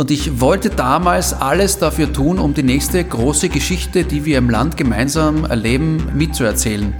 [0.00, 4.48] Und ich wollte damals alles dafür tun, um die nächste große Geschichte, die wir im
[4.48, 6.94] Land gemeinsam erleben, mitzuerzählen.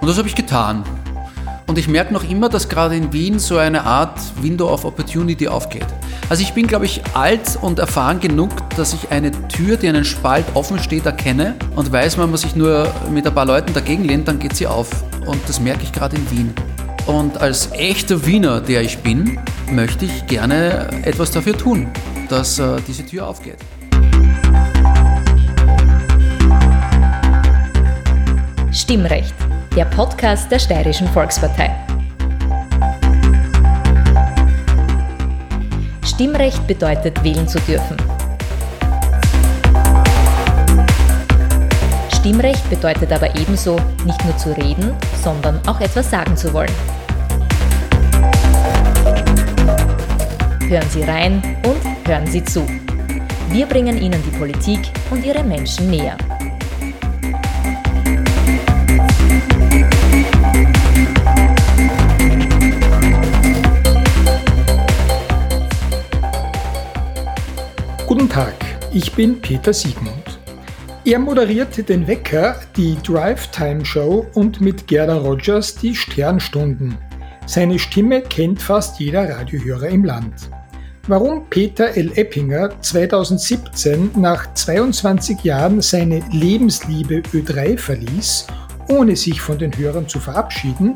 [0.00, 0.84] Und das habe ich getan.
[1.66, 5.48] Und ich merke noch immer, dass gerade in Wien so eine Art Window of Opportunity
[5.48, 5.86] aufgeht.
[6.28, 10.04] Also ich bin, glaube ich, alt und erfahren genug, dass ich eine Tür, die einen
[10.04, 14.04] Spalt offen steht, erkenne und weiß, wenn man sich nur mit ein paar Leuten dagegen
[14.04, 14.88] lehnt, dann geht sie auf.
[15.26, 16.54] Und das merke ich gerade in Wien.
[17.08, 19.40] Und als echter Wiener, der ich bin,
[19.72, 21.88] möchte ich gerne etwas dafür tun,
[22.28, 23.58] dass äh, diese Tür aufgeht.
[28.72, 29.34] Stimmrecht
[29.76, 31.70] der Podcast der Steirischen Volkspartei.
[36.04, 37.96] Stimmrecht bedeutet, wählen zu dürfen.
[42.12, 46.72] Stimmrecht bedeutet aber ebenso, nicht nur zu reden, sondern auch etwas sagen zu wollen.
[50.68, 52.66] Hören Sie rein und hören Sie zu.
[53.50, 54.78] Wir bringen Ihnen die Politik
[55.10, 56.16] und ihre Menschen näher.
[68.06, 68.54] Guten Tag,
[68.94, 70.40] ich bin Peter Siegmund.
[71.04, 76.96] Er moderierte den Wecker, die Drive Time Show und mit Gerda Rogers die Sternstunden.
[77.44, 80.50] Seine Stimme kennt fast jeder Radiohörer im Land.
[81.08, 82.12] Warum Peter L.
[82.16, 88.46] Eppinger 2017 nach 22 Jahren seine Lebensliebe Ö3 verließ,
[88.90, 90.94] ohne sich von den Hörern zu verabschieden,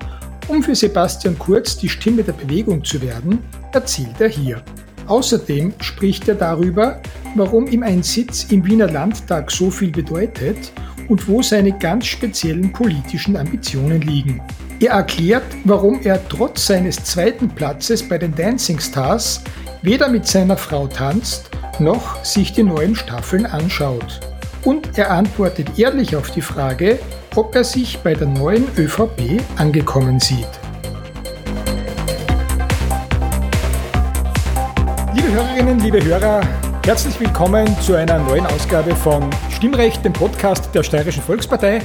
[0.49, 3.39] um für Sebastian Kurz die Stimme der Bewegung zu werden,
[3.73, 4.63] erzählt er hier.
[5.07, 7.01] Außerdem spricht er darüber,
[7.35, 10.73] warum ihm ein Sitz im Wiener Landtag so viel bedeutet
[11.09, 14.43] und wo seine ganz speziellen politischen Ambitionen liegen.
[14.79, 19.41] Er erklärt, warum er trotz seines zweiten Platzes bei den Dancing Stars
[19.83, 24.21] weder mit seiner Frau tanzt, noch sich die neuen Staffeln anschaut.
[24.63, 27.01] Und er antwortet ehrlich auf die Frage,
[27.35, 30.47] ob er sich bei der neuen ÖVP angekommen sieht.
[35.15, 36.43] Liebe Hörerinnen, liebe Hörer,
[36.85, 41.83] herzlich willkommen zu einer neuen Ausgabe von Stimmrecht, dem Podcast der Steirischen Volkspartei.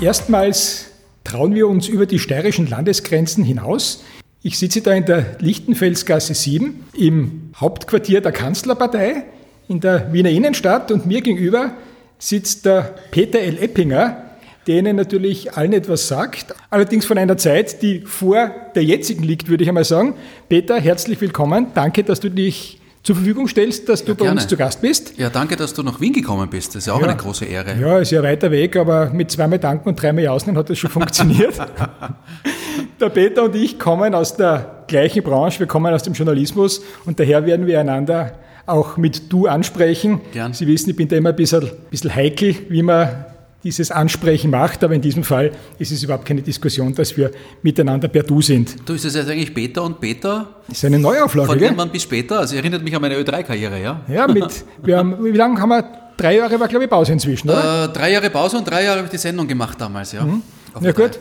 [0.00, 0.86] Erstmals
[1.22, 4.02] trauen wir uns über die steirischen Landesgrenzen hinaus.
[4.40, 9.24] Ich sitze da in der Lichtenfelsgasse 7 im Hauptquartier der Kanzlerpartei
[9.66, 11.72] in der Wiener Innenstadt und mir gegenüber
[12.20, 13.58] sitzt der Peter L.
[13.58, 14.22] Eppinger,
[14.68, 19.48] der Ihnen natürlich allen etwas sagt, allerdings von einer Zeit, die vor der jetzigen liegt,
[19.48, 20.14] würde ich einmal sagen.
[20.48, 21.68] Peter, herzlich willkommen.
[21.74, 25.18] Danke, dass du dich zur Verfügung stellst, dass du ja, bei uns zu Gast bist.
[25.18, 26.68] Ja, danke, dass du nach Wien gekommen bist.
[26.68, 27.08] Das ist ja auch ja.
[27.08, 27.76] eine große Ehre.
[27.80, 30.90] Ja, ist ja weiter Weg, aber mit zweimal Danken und dreimal Ausnehmen hat das schon
[30.90, 31.54] funktioniert.
[33.00, 37.20] der Peter und ich kommen aus der gleichen Branche, wir kommen aus dem Journalismus und
[37.20, 38.32] daher werden wir einander
[38.66, 40.20] auch mit Du ansprechen.
[40.32, 40.52] Gern.
[40.52, 43.24] Sie wissen, ich bin da immer ein bisschen, bisschen heikel, wie man
[43.64, 47.30] dieses Ansprechen macht, aber in diesem Fall ist es überhaupt keine Diskussion, dass wir
[47.62, 48.76] miteinander per Du sind.
[48.86, 50.48] Du, ist das jetzt eigentlich Peter und Peter?
[50.70, 54.00] Ist eine Neuauflage, Von irgendwann bis später, also erinnert mich an meine Ö3-Karriere, ja?
[54.08, 55.84] Ja, mit, wir haben, wie lange haben wir,
[56.16, 57.84] drei Jahre war glaube ich Pause inzwischen, oder?
[57.84, 60.24] Äh, drei Jahre Pause und drei Jahre habe ich die Sendung gemacht damals, ja.
[60.24, 60.42] Mhm.
[60.80, 61.18] Ja gut,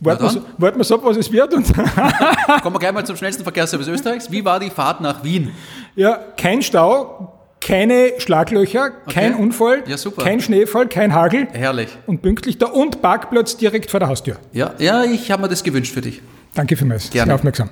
[0.00, 1.54] warten wir, so, warten wir so, was es wird.
[1.54, 1.66] Und
[2.62, 4.30] Kommen wir gleich mal zum schnellsten Verkehrsservice Österreichs.
[4.30, 5.52] Wie war die Fahrt nach Wien?
[5.94, 9.42] Ja, kein Stau, keine Schlaglöcher, kein okay.
[9.42, 11.48] Unfall, ja, kein Schneefall, kein Hagel.
[11.52, 11.88] Herrlich.
[12.06, 14.38] Und pünktlich da und Parkplatz direkt vor der Haustür.
[14.52, 16.22] Ja, ja ich habe mir das gewünscht für dich.
[16.54, 17.10] Danke vielmals.
[17.10, 17.28] Gerne.
[17.28, 17.70] Sehr aufmerksam.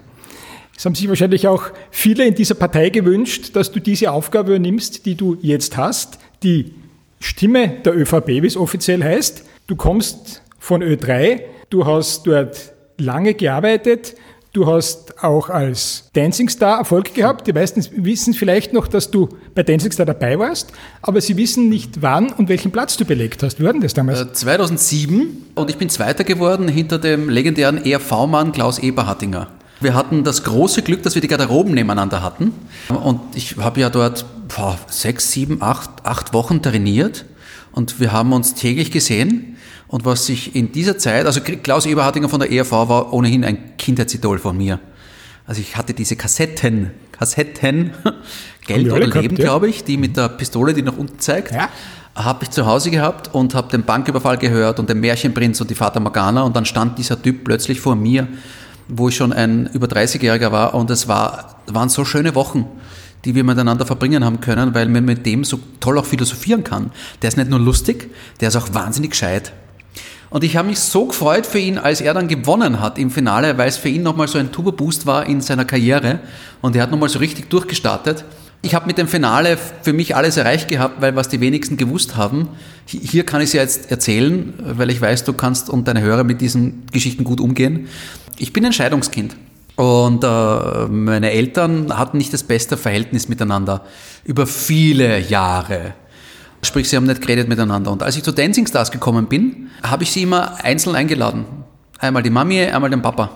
[0.76, 5.06] Es haben sich wahrscheinlich auch viele in dieser Partei gewünscht, dass du diese Aufgabe übernimmst,
[5.06, 6.72] die du jetzt hast, die
[7.18, 9.44] Stimme der ÖVP, wie es offiziell heißt.
[9.66, 11.40] Du kommst von Ö3,
[11.70, 14.14] du hast dort lange gearbeitet,
[14.54, 17.46] Du hast auch als Dancing Star Erfolg gehabt.
[17.46, 21.68] Die meisten wissen vielleicht noch, dass du bei Dancing Star dabei warst, aber sie wissen
[21.68, 23.58] nicht, wann und welchen Platz du belegt hast.
[23.58, 24.32] Denn das damals?
[24.32, 29.48] 2007 äh, und ich bin Zweiter geworden hinter dem legendären ERV-Mann Klaus Eberhardinger.
[29.80, 32.52] Wir hatten das große Glück, dass wir die Garderoben nebeneinander hatten.
[32.88, 37.26] Und ich habe ja dort boah, sechs, sieben, acht, acht Wochen trainiert
[37.72, 39.57] und wir haben uns täglich gesehen.
[39.88, 43.76] Und was sich in dieser Zeit, also Klaus Eberhardinger von der ERV war ohnehin ein
[43.78, 44.78] Kindheitsidol von mir.
[45.46, 47.92] Also ich hatte diese Kassetten, Kassetten,
[48.66, 49.44] Geld oder Leben, ja.
[49.44, 51.70] glaube ich, die mit der Pistole, die nach unten zeigt, ja.
[52.14, 55.74] habe ich zu Hause gehabt und habe den Banküberfall gehört und den Märchenprinz und die
[55.74, 58.28] Vater Morgana und dann stand dieser Typ plötzlich vor mir,
[58.88, 62.66] wo ich schon ein über 30-Jähriger war und es war, waren so schöne Wochen
[63.24, 66.92] die wir miteinander verbringen haben können, weil man mit dem so toll auch philosophieren kann.
[67.20, 69.52] Der ist nicht nur lustig, der ist auch wahnsinnig gescheit.
[70.30, 73.56] Und ich habe mich so gefreut für ihn, als er dann gewonnen hat im Finale,
[73.56, 76.20] weil es für ihn nochmal so ein Turbo-Boost war in seiner Karriere.
[76.60, 78.24] Und er hat nochmal so richtig durchgestartet.
[78.60, 82.16] Ich habe mit dem Finale für mich alles erreicht gehabt, weil was die wenigsten gewusst
[82.16, 82.48] haben,
[82.86, 86.24] hier kann ich es ja jetzt erzählen, weil ich weiß, du kannst und deine Hörer
[86.24, 87.88] mit diesen Geschichten gut umgehen.
[88.36, 89.36] Ich bin ein Scheidungskind.
[89.76, 93.84] Und äh, meine Eltern hatten nicht das beste Verhältnis miteinander
[94.24, 95.94] über viele Jahre.
[96.62, 97.92] Sprich, sie haben nicht geredet miteinander.
[97.92, 101.44] Und als ich zu Dancing Stars gekommen bin, habe ich sie immer einzeln eingeladen.
[101.98, 103.30] Einmal die Mami, einmal den Papa.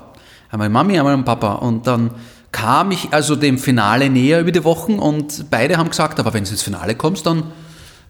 [0.51, 1.55] Einmal die Mami, einmal den Papa.
[1.55, 2.11] Und dann
[2.51, 6.45] kam ich also dem Finale näher über die Wochen und beide haben gesagt, aber wenn
[6.45, 7.45] du ins Finale kommst, dann,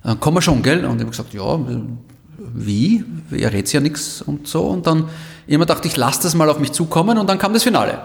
[0.02, 0.84] dann kommen wir schon, gell?
[0.84, 1.60] Und ich habe gesagt, ja,
[2.54, 3.04] wie?
[3.30, 4.62] Ihr redet ja nichts und so.
[4.64, 5.08] Und dann
[5.46, 7.98] immer dachte ich, lass das mal auf mich zukommen und dann kam das Finale.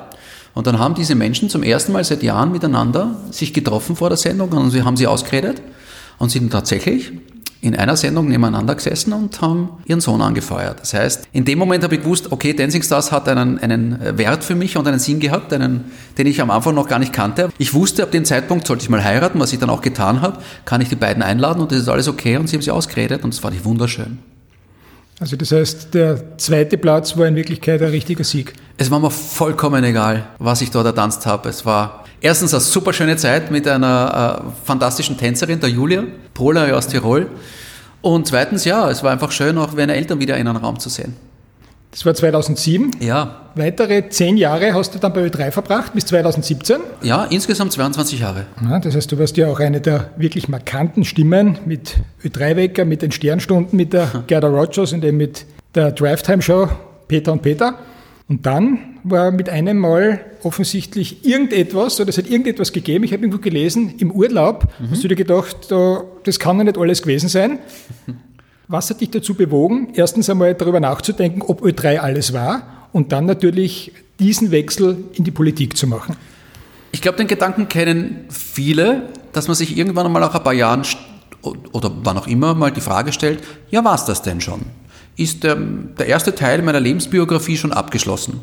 [0.53, 4.17] Und dann haben diese Menschen zum ersten Mal seit Jahren miteinander sich getroffen vor der
[4.17, 5.61] Sendung und sie haben sie ausgeredet
[6.17, 7.11] und sind tatsächlich
[7.61, 10.79] in einer Sendung nebeneinander gesessen und haben ihren Sohn angefeuert.
[10.81, 14.43] Das heißt, in dem Moment habe ich gewusst, okay, Dancing Stars hat einen, einen Wert
[14.43, 15.85] für mich und einen Sinn gehabt, einen,
[16.17, 17.49] den ich am Anfang noch gar nicht kannte.
[17.57, 20.39] Ich wusste, ab dem Zeitpunkt sollte ich mal heiraten, was ich dann auch getan habe,
[20.65, 23.23] kann ich die beiden einladen und das ist alles okay und sie haben sie ausgeredet
[23.23, 24.19] und das fand ich wunderschön.
[25.19, 28.53] Also das heißt, der zweite Platz war in Wirklichkeit ein richtiger Sieg.
[28.77, 31.49] Es war mir vollkommen egal, was ich dort ertanzt habe.
[31.49, 36.03] Es war erstens eine super schöne Zeit mit einer äh, fantastischen Tänzerin, der Julia,
[36.33, 37.27] Pola aus Tirol.
[38.01, 40.89] Und zweitens, ja, es war einfach schön, auch meine Eltern wieder in einem Raum zu
[40.89, 41.15] sehen.
[41.91, 42.91] Das war 2007.
[42.99, 43.41] Ja.
[43.55, 46.77] Weitere zehn Jahre hast du dann bei Ö3 verbracht, bis 2017.
[47.01, 48.45] Ja, insgesamt 22 Jahre.
[48.63, 53.01] Ja, das heißt, du warst ja auch eine der wirklich markanten Stimmen mit Ö3-Wecker, mit
[53.01, 56.69] den Sternstunden, mit der Gerda Rogers und eben mit der Drive-Time-Show
[57.07, 57.75] Peter und Peter.
[58.29, 63.23] Und dann war mit einem Mal offensichtlich irgendetwas, oder es hat irgendetwas gegeben, ich habe
[63.23, 64.91] irgendwo gelesen, im Urlaub mhm.
[64.91, 65.71] hast du dir gedacht,
[66.23, 67.59] das kann ja nicht alles gewesen sein.
[68.69, 73.25] Was hat dich dazu bewogen, erstens einmal darüber nachzudenken, ob Ö3 alles war und dann
[73.25, 76.17] natürlich diesen Wechsel in die Politik zu machen?
[76.91, 80.83] Ich glaube, den Gedanken kennen viele, dass man sich irgendwann einmal nach ein paar Jahren
[81.71, 83.39] oder wann auch immer mal die Frage stellt,
[83.69, 84.63] ja, war es das denn schon?
[85.17, 88.39] ist der, der erste Teil meiner Lebensbiografie schon abgeschlossen.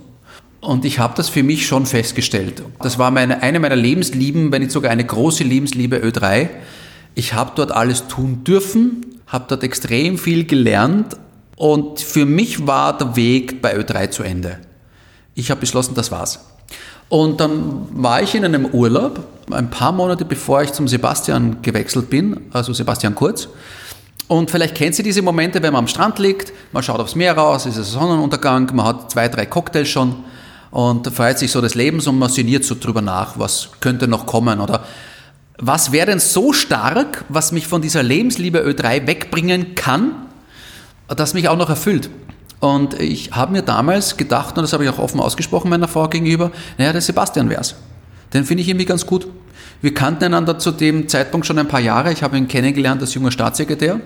[0.65, 2.63] Und ich habe das für mich schon festgestellt.
[2.81, 6.49] Das war meine, eine meiner Lebenslieben, wenn nicht sogar eine große Lebensliebe Ö3.
[7.15, 11.17] Ich habe dort alles tun dürfen, habe dort extrem viel gelernt
[11.57, 14.59] und für mich war der Weg bei Ö3 zu Ende.
[15.35, 16.41] Ich habe beschlossen, das war's.
[17.11, 22.09] Und dann war ich in einem Urlaub, ein paar Monate bevor ich zum Sebastian gewechselt
[22.09, 23.49] bin, also Sebastian Kurz.
[24.29, 27.37] Und vielleicht kennt ihr diese Momente, wenn man am Strand liegt, man schaut aufs Meer
[27.37, 30.25] raus, es ist Sonnenuntergang, man hat zwei, drei Cocktails schon
[30.75, 34.59] und freut sich so des Lebens und man so drüber nach, was könnte noch kommen
[34.59, 34.85] oder
[35.57, 40.27] was wäre denn so stark, was mich von dieser Lebensliebe Ö3 wegbringen kann,
[41.07, 42.11] das mich auch noch erfüllt.
[42.59, 46.09] Und ich habe mir damals gedacht, und das habe ich auch offen ausgesprochen meiner Frau
[46.09, 47.77] gegenüber, naja, der Sebastian wär's.
[48.33, 49.29] Den finde ich irgendwie ganz gut.
[49.81, 52.13] Wir kannten einander zu dem Zeitpunkt schon ein paar Jahre.
[52.13, 54.01] Ich habe ihn kennengelernt als junger Staatssekretär.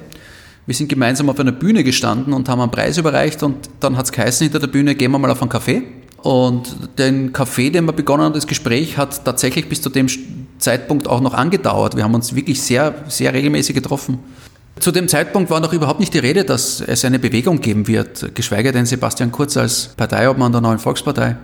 [0.66, 4.04] Wir sind gemeinsam auf einer Bühne gestanden und haben einen Preis überreicht und dann hat
[4.04, 5.82] es geheißen hinter der Bühne, gehen wir mal auf einen Café.
[6.22, 10.08] Und den Café, den wir begonnen haben, das Gespräch hat tatsächlich bis zu dem
[10.58, 11.96] Zeitpunkt auch noch angedauert.
[11.96, 14.18] Wir haben uns wirklich sehr, sehr regelmäßig getroffen.
[14.80, 18.34] Zu dem Zeitpunkt war noch überhaupt nicht die Rede, dass es eine Bewegung geben wird,
[18.34, 21.36] geschweige denn Sebastian Kurz als Parteiobmann der neuen Volkspartei.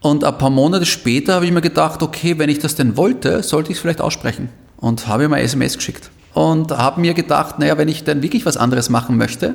[0.00, 3.42] Und ein paar Monate später habe ich mir gedacht, okay, wenn ich das denn wollte,
[3.42, 4.48] sollte ich es vielleicht aussprechen.
[4.76, 6.10] Und habe ihm eine SMS geschickt.
[6.34, 9.54] Und habe mir gedacht, naja, wenn ich denn wirklich was anderes machen möchte,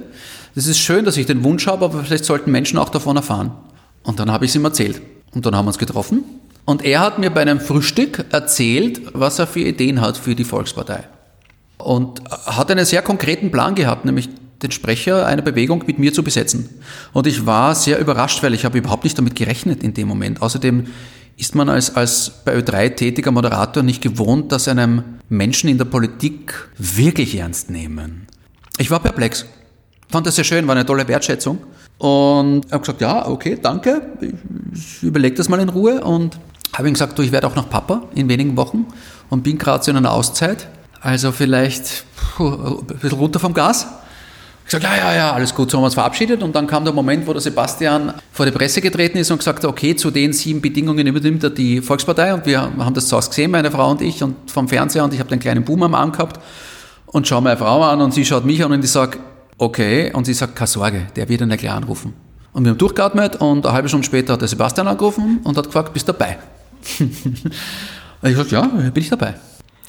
[0.56, 3.52] das ist schön, dass ich den Wunsch habe, aber vielleicht sollten Menschen auch davon erfahren.
[4.04, 5.02] Und dann habe ich es ihm erzählt.
[5.34, 6.24] Und dann haben wir uns getroffen.
[6.66, 10.44] Und er hat mir bei einem Frühstück erzählt, was er für Ideen hat für die
[10.44, 11.04] Volkspartei.
[11.78, 14.30] Und hat einen sehr konkreten Plan gehabt, nämlich
[14.62, 16.70] den Sprecher einer Bewegung mit mir zu besetzen.
[17.14, 20.42] Und ich war sehr überrascht, weil ich habe überhaupt nicht damit gerechnet in dem Moment.
[20.42, 20.86] Außerdem
[21.38, 25.86] ist man als, als bei Ö3 tätiger Moderator nicht gewohnt, dass einem Menschen in der
[25.86, 28.28] Politik wirklich ernst nehmen.
[28.78, 29.46] Ich war perplex.
[30.10, 31.60] Fand das sehr schön, war eine tolle Wertschätzung.
[32.02, 34.02] Und habe gesagt, ja, okay, danke.
[34.74, 36.36] Ich überlege das mal in Ruhe und
[36.74, 38.88] habe ihm gesagt, du, ich werde auch noch Papa in wenigen Wochen
[39.30, 40.68] und bin gerade so in einer Auszeit.
[41.00, 42.04] Also vielleicht
[42.40, 43.86] ein bisschen runter vom Gas.
[44.66, 46.42] Ich gesagt, ja, ja, ja, alles gut, so haben wir uns verabschiedet.
[46.42, 49.64] Und dann kam der Moment, wo der Sebastian vor die Presse getreten ist und gesagt
[49.64, 52.34] hat, okay, zu den sieben Bedingungen übernimmt er die Volkspartei.
[52.34, 55.04] Und wir haben das zu Hause gesehen, meine Frau und ich, und vom Fernseher.
[55.04, 56.40] Und ich habe den kleinen Boom am Arm gehabt
[57.06, 59.20] und schaue meine Frau an und sie schaut mich an und ich sage,
[59.58, 60.12] okay.
[60.14, 62.14] Und sie sagt, keine Sorge, der wird ihn gleich anrufen.
[62.54, 65.66] Und wir haben durchgeatmet und eine halbe Stunde später hat der Sebastian angerufen und hat
[65.66, 66.38] gefragt, bist du dabei?
[67.00, 67.12] und
[68.24, 69.36] ich gesagt, ja, bin ich dabei.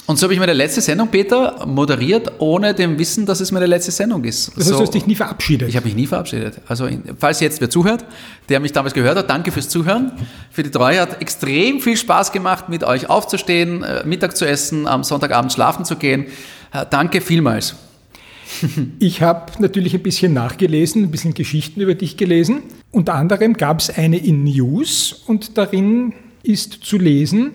[0.05, 3.67] Und so habe ich meine letzte Sendung, Peter, moderiert, ohne dem Wissen, dass es meine
[3.67, 4.49] letzte Sendung ist.
[4.49, 5.69] Das heißt, so, du hast dich nie verabschiedet.
[5.69, 6.61] Ich habe mich nie verabschiedet.
[6.67, 6.89] Also,
[7.19, 8.05] falls jetzt wer zuhört,
[8.49, 10.11] der mich damals gehört hat, danke fürs Zuhören,
[10.51, 11.01] für die Treue.
[11.01, 15.85] Hat extrem viel Spaß gemacht, mit euch aufzustehen, äh, Mittag zu essen, am Sonntagabend schlafen
[15.85, 16.27] zu gehen.
[16.73, 17.77] Äh, danke vielmals.
[18.99, 22.63] Ich habe natürlich ein bisschen nachgelesen, ein bisschen Geschichten über dich gelesen.
[22.91, 27.53] Unter anderem gab es eine in News und darin ist zu lesen,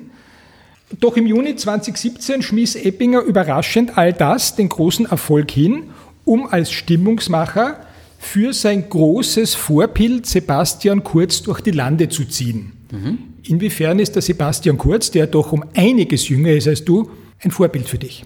[1.00, 5.86] doch im Juni 2017 schmiss Eppinger überraschend all das, den großen Erfolg hin,
[6.24, 7.82] um als Stimmungsmacher
[8.20, 12.72] für sein großes Vorbild Sebastian Kurz durch die Lande zu ziehen.
[12.92, 13.18] Mhm.
[13.44, 17.10] Inwiefern ist der Sebastian Kurz, der doch um einiges jünger ist als du,
[17.44, 18.24] ein Vorbild für dich?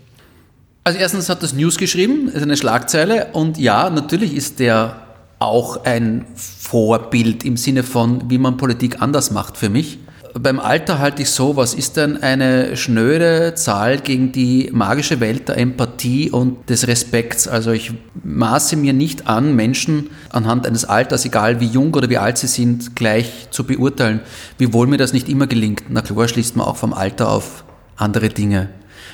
[0.84, 5.02] Also erstens hat das News geschrieben, ist eine Schlagzeile und ja, natürlich ist der
[5.38, 10.00] auch ein Vorbild im Sinne von, wie man Politik anders macht für mich
[10.40, 15.48] beim Alter halte ich so, was ist denn eine schnöde Zahl gegen die magische Welt
[15.48, 17.48] der Empathie und des Respekts?
[17.48, 17.92] Also ich
[18.24, 22.48] maße mir nicht an, Menschen anhand eines Alters, egal wie jung oder wie alt sie
[22.48, 24.22] sind, gleich zu beurteilen,
[24.58, 25.84] wiewohl mir das nicht immer gelingt.
[25.90, 27.64] Na klar schließt man auch vom Alter auf
[27.98, 28.70] andere Dinge.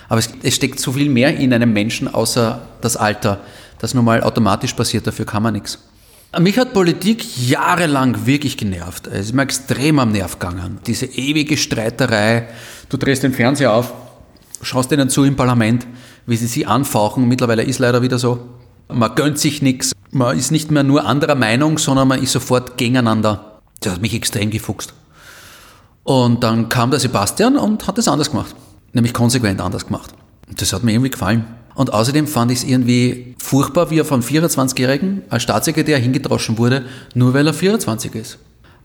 [0.09, 3.39] Aber es, es steckt so viel mehr in einem Menschen außer das Alter,
[3.79, 5.79] das nun mal automatisch passiert, dafür kann man nichts.
[6.39, 9.07] Mich hat Politik jahrelang wirklich genervt.
[9.07, 10.79] Es ist mir extrem am Nerv gegangen.
[10.85, 12.47] Diese ewige Streiterei.
[12.89, 13.93] Du drehst den Fernseher auf,
[14.61, 15.87] schaust denen zu im Parlament,
[16.25, 17.27] wie sie sie anfauchen.
[17.27, 18.49] Mittlerweile ist leider wieder so.
[18.89, 19.93] Man gönnt sich nichts.
[20.11, 23.61] Man ist nicht mehr nur anderer Meinung, sondern man ist sofort gegeneinander.
[23.79, 24.93] Das hat mich extrem gefuchst.
[26.03, 28.53] Und dann kam der Sebastian und hat es anders gemacht.
[28.97, 30.11] Nämlich konsequent anders gemacht.
[30.49, 31.45] Und das hat mir irgendwie gefallen.
[31.75, 36.83] Und außerdem fand ich es irgendwie furchtbar, wie er vom 24-Jährigen als Staatssekretär hingedroschen wurde,
[37.13, 38.39] nur weil er 24 ist.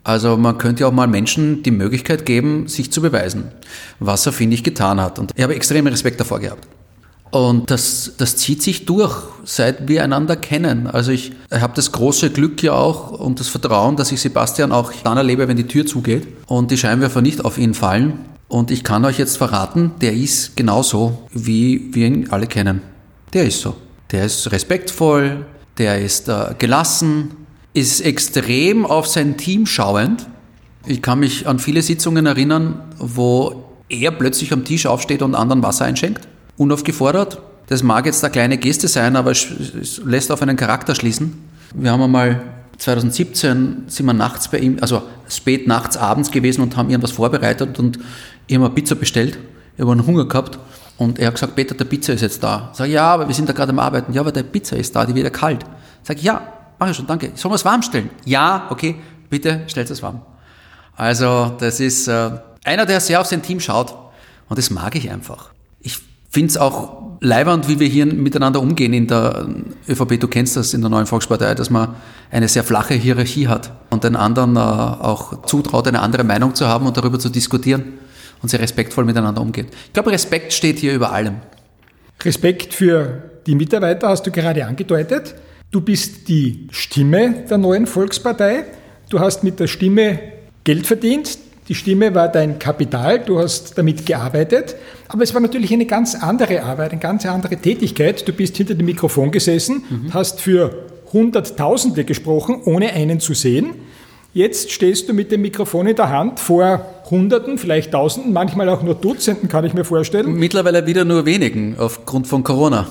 [0.05, 3.53] Also man könnte ja auch mal Menschen die Möglichkeit geben, sich zu beweisen,
[4.01, 5.19] was er, finde ich, getan hat.
[5.19, 6.69] Und ich habe extremen Respekt davor gehabt.
[7.31, 10.89] Und das, das zieht sich durch, seit wir einander kennen.
[10.89, 14.73] Also ich, ich habe das große Glück ja auch und das Vertrauen, dass ich Sebastian
[14.73, 18.19] auch dann erlebe, wenn die Tür zugeht und die Scheinwerfer nicht auf ihn fallen.
[18.53, 22.83] Und ich kann euch jetzt verraten, der ist genauso, wie wir ihn alle kennen.
[23.33, 23.75] Der ist so.
[24.11, 25.47] Der ist respektvoll,
[25.79, 27.31] der ist äh, gelassen,
[27.73, 30.27] ist extrem auf sein Team schauend.
[30.85, 35.63] Ich kann mich an viele Sitzungen erinnern, wo er plötzlich am Tisch aufsteht und anderen
[35.63, 36.29] Wasser einschenkt,
[36.59, 37.41] unaufgefordert.
[37.69, 41.43] Das mag jetzt eine kleine Geste sein, aber es lässt auf einen Charakter schließen.
[41.75, 42.43] Wir haben einmal
[42.83, 47.79] 2017 sind wir nachts bei ihm, also spät nachts, abends gewesen und haben irgendwas vorbereitet
[47.79, 48.01] und
[48.47, 49.39] ich habe eine Pizza bestellt.
[49.75, 50.59] Ich habe einen Hunger gehabt
[50.99, 52.71] und er hat gesagt, Peter, der Pizza ist jetzt da.
[52.73, 54.13] Sag ich, ja, aber wir sind da gerade am Arbeiten.
[54.13, 55.65] Ja, aber der Pizza ist da, die wird ja kalt.
[56.03, 56.41] Sag ich, ja,
[56.79, 57.33] mach ich schon, danke.
[57.35, 58.11] Sollen wir es warm stellen?
[58.25, 58.97] Ja, okay,
[59.31, 60.23] bitte stellt es warm.
[60.95, 62.31] Also das ist äh,
[62.65, 63.97] einer, der sehr auf sein Team schaut
[64.49, 65.51] und das mag ich einfach.
[65.81, 65.99] Ich
[66.31, 69.47] finde es auch leibernd, wie wir hier miteinander umgehen in der
[69.89, 70.21] ÖVP.
[70.21, 71.95] Du kennst das in der neuen Volkspartei, dass man
[72.31, 76.69] eine sehr flache Hierarchie hat und den anderen äh, auch zutraut, eine andere Meinung zu
[76.69, 77.95] haben und darüber zu diskutieren
[78.43, 79.69] und sehr respektvoll miteinander umgeht.
[79.87, 81.37] Ich glaube, Respekt steht hier über allem.
[82.23, 85.35] Respekt für die Mitarbeiter hast du gerade angedeutet.
[85.71, 88.65] Du bist die Stimme der neuen Volkspartei.
[89.09, 90.21] Du hast mit der Stimme
[90.65, 91.39] Geld verdient.
[91.69, 94.75] Die Stimme war dein Kapital, du hast damit gearbeitet,
[95.07, 98.27] aber es war natürlich eine ganz andere Arbeit, eine ganz andere Tätigkeit.
[98.27, 100.13] Du bist hinter dem Mikrofon gesessen, mhm.
[100.13, 103.75] hast für Hunderttausende gesprochen, ohne einen zu sehen.
[104.35, 108.83] Jetzt stehst du mit dem Mikrofon in der Hand vor Hunderten, vielleicht Tausenden, manchmal auch
[108.83, 110.35] nur Dutzenden, kann ich mir vorstellen.
[110.35, 112.89] Mittlerweile wieder nur wenigen aufgrund von Corona.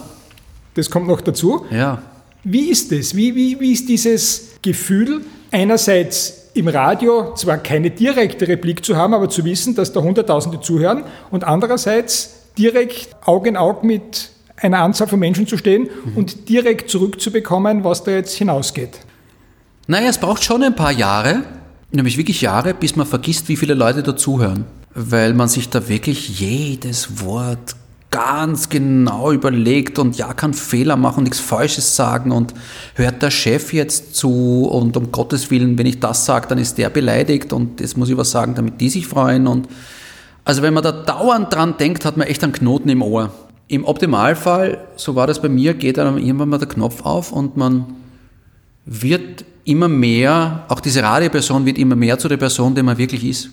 [0.76, 1.66] Das kommt noch dazu.
[1.72, 2.02] Ja.
[2.44, 3.16] Wie ist es?
[3.16, 5.22] Wie, wie, wie ist dieses Gefühl,
[5.52, 10.60] einerseits im Radio zwar keine direkte Replik zu haben, aber zu wissen, dass da Hunderttausende
[10.62, 16.18] zuhören und andererseits direkt Auge in Auge mit einer Anzahl von Menschen zu stehen mhm.
[16.18, 19.00] und direkt zurückzubekommen, was da jetzt hinausgeht?
[19.88, 21.44] Naja, es braucht schon ein paar Jahre,
[21.92, 24.66] nämlich wirklich Jahre, bis man vergisst, wie viele Leute dazuhören.
[24.94, 27.76] Weil man sich da wirklich jedes Wort
[28.12, 32.54] ganz genau überlegt und ja, kann Fehler machen, nichts Falsches sagen und
[32.96, 36.78] hört der Chef jetzt zu und um Gottes Willen, wenn ich das sage, dann ist
[36.78, 39.70] der beleidigt und das muss ich was sagen, damit die sich freuen und
[40.44, 43.32] also wenn man da dauernd dran denkt, hat man echt einen Knoten im Ohr.
[43.68, 47.56] Im Optimalfall, so war das bei mir, geht einem irgendwann mal der Knopf auf und
[47.56, 47.86] man
[48.86, 53.24] wird immer mehr, auch diese Radioperson wird immer mehr zu der Person, die man wirklich
[53.24, 53.50] ist.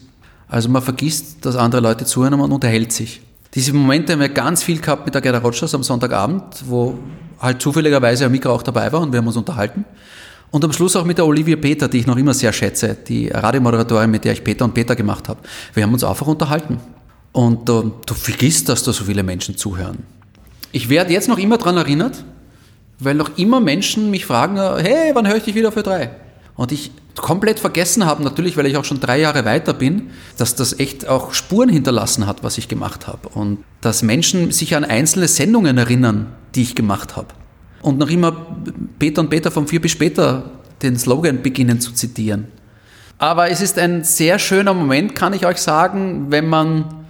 [0.48, 3.20] Also man vergisst, dass andere Leute zuhören und man unterhält sich.
[3.54, 6.98] Diese Momente haben wir ganz viel gehabt mit der Gerda Rogers am Sonntagabend, wo
[7.38, 9.84] halt zufälligerweise ein Mikro auch dabei war und wir haben uns unterhalten.
[10.50, 13.28] Und am Schluss auch mit der Olivia Peter, die ich noch immer sehr schätze, die
[13.28, 15.40] Radiomoderatorin, mit der ich Peter und Peter gemacht habe.
[15.74, 16.78] Wir haben uns einfach unterhalten.
[17.32, 19.98] Und du, du vergisst, dass da so viele Menschen zuhören.
[20.72, 22.24] Ich werde jetzt noch immer daran erinnert,
[22.98, 26.10] weil noch immer Menschen mich fragen, hey, wann höre ich dich wieder für drei?
[26.56, 30.54] Und ich komplett vergessen habe, natürlich, weil ich auch schon drei Jahre weiter bin, dass
[30.54, 33.28] das echt auch Spuren hinterlassen hat, was ich gemacht habe.
[33.28, 37.28] Und dass Menschen sich an einzelne Sendungen erinnern, die ich gemacht habe.
[37.82, 38.46] Und noch immer
[38.98, 40.50] Peter und Peter von vier bis später
[40.82, 42.48] den Slogan beginnen zu zitieren.
[43.18, 47.04] Aber es ist ein sehr schöner Moment, kann ich euch sagen, wenn man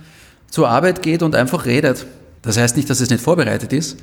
[0.51, 2.07] zur Arbeit geht und einfach redet.
[2.43, 3.99] Das heißt nicht, dass es nicht vorbereitet ist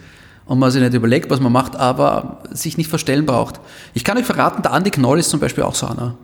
[0.46, 3.60] und man sich nicht überlegt, was man macht, aber sich nicht verstellen braucht.
[3.94, 6.16] Ich kann euch verraten, der Andi Knoll ist zum Beispiel auch so einer.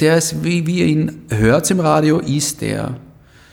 [0.00, 2.96] Der ist, wie, wie ihr ihn hört im Radio, ist der.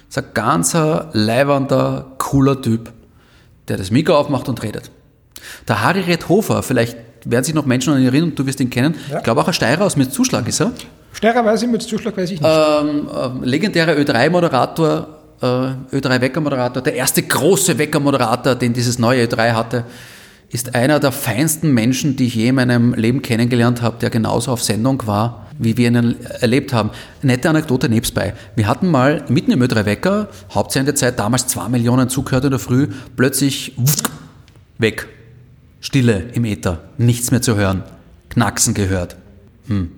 [0.10, 2.92] Ist ein ganzer, leibernder, cooler Typ,
[3.68, 4.92] der das Mikro aufmacht und redet.
[5.68, 8.96] Der Harry Redhofer, vielleicht werden sich noch Menschen an ihn erinnern, du wirst ihn kennen.
[9.10, 9.18] Ja.
[9.18, 10.72] Ich glaube auch ein Steirer aus mit Zuschlag ist er.
[11.14, 12.52] Steirer weiß ich, mit Zuschlag weiß ich nicht.
[12.52, 19.86] Ähm, äh, legendärer Ö3-Moderator, äh, Ö3-Weckermoderator, der erste große Weckermoderator, den dieses neue Ö3 hatte,
[20.52, 24.52] ist einer der feinsten Menschen, die ich je in meinem Leben kennengelernt habe, der genauso
[24.52, 26.92] auf Sendung war, wie wir ihn erlebt haben.
[27.22, 28.34] Nette Anekdote nebstbei.
[28.56, 33.76] Wir hatten mal mitten im Ö3-Wecker, Hauptsendezeit, damals zwei Millionen zugehört in der Früh, plötzlich
[34.78, 35.08] weg.
[35.80, 37.84] Stille im Äther, nichts mehr zu hören.
[38.30, 39.16] Knacksen gehört.
[39.68, 39.92] Hm.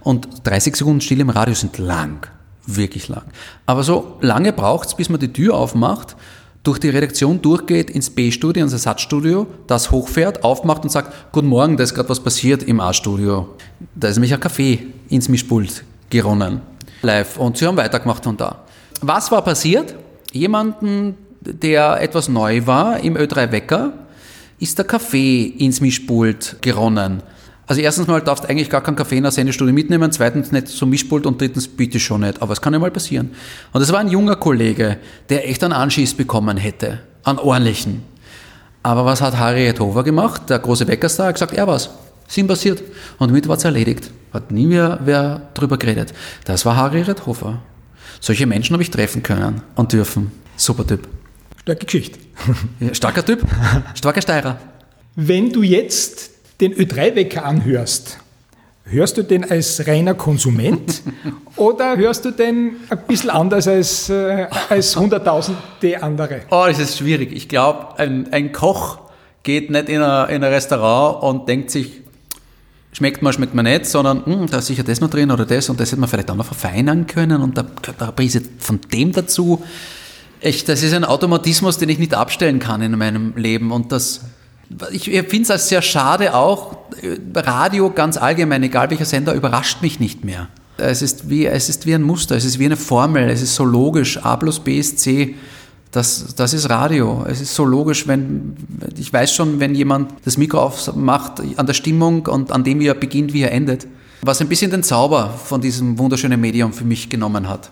[0.00, 2.26] Und 30 Sekunden Stille im Radio sind lang,
[2.66, 3.24] wirklich lang.
[3.66, 6.16] Aber so lange braucht es, bis man die Tür aufmacht,
[6.62, 11.76] durch die Redaktion durchgeht ins B-Studio, ins Ersatzstudio, das hochfährt, aufmacht und sagt, guten Morgen,
[11.76, 13.50] da ist gerade was passiert im A-Studio.
[13.94, 16.62] Da ist nämlich ein Kaffee ins Mischpult geronnen,
[17.02, 17.36] live.
[17.36, 18.64] Und sie haben weitergemacht von da.
[19.02, 19.94] Was war passiert?
[20.32, 23.92] Jemanden, der etwas neu war im Ö3 Wecker,
[24.58, 27.22] ist der Kaffee ins Mischpult geronnen.
[27.66, 30.68] Also erstens mal darfst du eigentlich gar keinen Kaffee in der Sendestunde mitnehmen, zweitens nicht
[30.68, 32.42] zum Mischpult und drittens bitte schon nicht.
[32.42, 33.30] Aber es kann ja mal passieren.
[33.72, 34.98] Und es war ein junger Kollege,
[35.30, 37.00] der echt einen Anschiss bekommen hätte.
[37.24, 38.02] Einen ordentlichen.
[38.82, 40.50] Aber was hat Harriet Hofer gemacht?
[40.50, 41.88] Der große Bäckerstar hat gesagt, er war's.
[42.28, 42.82] Ist ihm passiert.
[43.18, 44.10] Und damit war es erledigt.
[44.32, 46.12] Hat nie mehr wer drüber geredet.
[46.44, 47.62] Das war Harriet Hofer.
[48.20, 50.32] Solche Menschen habe ich treffen können und dürfen.
[50.56, 51.08] Super Typ.
[51.62, 52.18] Starke Geschichte.
[52.92, 53.42] Starker Typ.
[53.94, 54.58] Starker Steirer.
[55.16, 58.18] Wenn du jetzt den Ö3-Wecker anhörst,
[58.84, 61.02] hörst du den als reiner Konsument
[61.56, 66.42] oder hörst du den ein bisschen anders als, äh, als hunderttausende andere?
[66.50, 67.32] Oh, das ist schwierig.
[67.32, 68.98] Ich glaube, ein, ein Koch
[69.42, 72.02] geht nicht in ein, in ein Restaurant und denkt sich,
[72.92, 75.68] schmeckt man, schmeckt man nicht, sondern hm, da ist sicher das noch drin oder das
[75.68, 78.80] und das hätte man vielleicht auch noch verfeinern können und da gehört eine Prise von
[78.92, 79.62] dem dazu.
[80.40, 83.72] Echt, das ist ein Automatismus, den ich nicht abstellen kann in meinem Leben.
[83.72, 84.20] Und das,
[84.90, 86.76] ich finde es als sehr schade auch,
[87.34, 90.48] Radio ganz allgemein, egal welcher Sender, überrascht mich nicht mehr.
[90.76, 93.54] Es ist, wie, es ist wie ein Muster, es ist wie eine Formel, es ist
[93.54, 95.36] so logisch, A plus B ist C.
[95.92, 97.24] Das, das ist Radio.
[97.28, 98.56] Es ist so logisch, wenn,
[98.98, 102.88] ich weiß schon, wenn jemand das Mikro aufmacht, an der Stimmung und an dem, wie
[102.88, 103.86] er beginnt, wie er endet.
[104.22, 107.70] Was ein bisschen den Zauber von diesem wunderschönen Medium für mich genommen hat.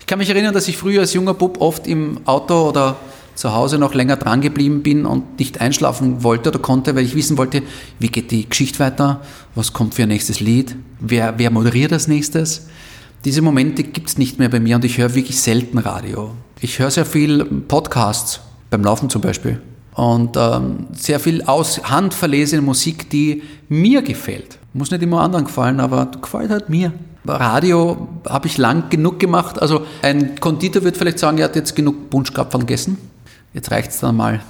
[0.00, 2.96] Ich kann mich erinnern, dass ich früher als junger Bub oft im Auto oder
[3.34, 7.14] zu Hause noch länger dran geblieben bin und nicht einschlafen wollte oder konnte, weil ich
[7.14, 7.62] wissen wollte,
[7.98, 9.20] wie geht die Geschichte weiter,
[9.54, 12.66] was kommt für ein nächstes Lied, wer, wer moderiert als nächstes.
[13.24, 16.32] Diese Momente gibt es nicht mehr bei mir und ich höre wirklich selten Radio.
[16.60, 18.40] Ich höre sehr viel Podcasts,
[18.70, 19.60] beim Laufen zum Beispiel.
[19.94, 24.58] Und ähm, sehr viel aus Hand verlesene Musik, die mir gefällt.
[24.72, 26.92] Muss nicht immer anderen gefallen, aber gefällt halt mir.
[27.26, 29.60] Radio habe ich lang genug gemacht.
[29.60, 32.98] Also ein Konditor wird vielleicht sagen, er hat jetzt genug Bunschkrapfen gegessen.
[33.54, 34.40] Jetzt reicht es dann mal.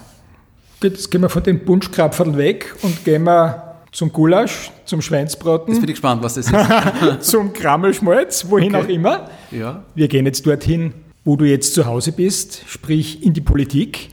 [0.81, 5.73] Gut, jetzt gehen wir von den Bunschkrapfen weg und gehen wir zum Gulasch, zum Schweinsbraten.
[5.73, 7.21] Jetzt bin ich gespannt, was das ist.
[7.31, 8.85] zum Krammelschmalz, wohin okay.
[8.85, 9.31] auch immer.
[9.51, 9.83] Ja.
[9.95, 14.09] Wir gehen jetzt dorthin, wo du jetzt zu Hause bist, sprich in die Politik.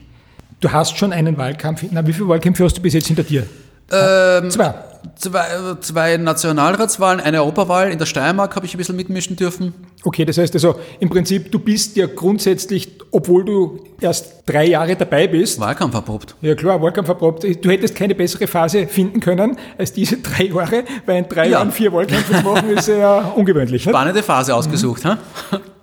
[0.60, 1.86] Du hast schon einen Wahlkampf.
[1.92, 3.46] Na, wie viele Wahlkämpfe hast du bis jetzt hinter dir?
[3.92, 4.74] Ähm, zwei
[5.16, 5.46] zwei,
[5.82, 7.92] zwei Nationalratswahlen, eine Europawahl.
[7.92, 9.74] In der Steiermark habe ich ein bisschen mitmischen dürfen.
[10.04, 14.96] Okay, das heißt also im Prinzip, du bist ja grundsätzlich, obwohl du erst drei Jahre
[14.96, 15.60] dabei bist.
[15.60, 16.36] Wahlkampf erprobt.
[16.42, 17.44] Ja klar, Wahlkampf erprobt.
[17.44, 21.52] Du hättest keine bessere Phase finden können als diese drei Jahre, weil in drei ja.
[21.52, 23.84] Jahren vier Wahlkämpfe machen ist ja ungewöhnlich.
[23.84, 25.04] Spannende Phase ausgesucht.
[25.04, 25.18] Mhm.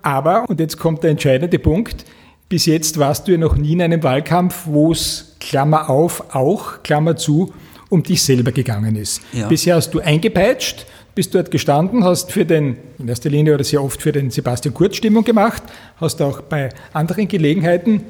[0.01, 2.05] Aber, und jetzt kommt der entscheidende Punkt,
[2.49, 6.81] bis jetzt warst du ja noch nie in einem Wahlkampf, wo es, Klammer auf, auch,
[6.83, 7.53] Klammer zu,
[7.89, 9.21] um dich selber gegangen ist.
[9.33, 9.47] Ja.
[9.47, 13.83] Bisher hast du eingepeitscht, bist dort gestanden, hast für den, in erster Linie oder sehr
[13.83, 15.63] oft für den Sebastian Kurz Stimmung gemacht,
[15.97, 18.01] hast auch bei anderen Gelegenheiten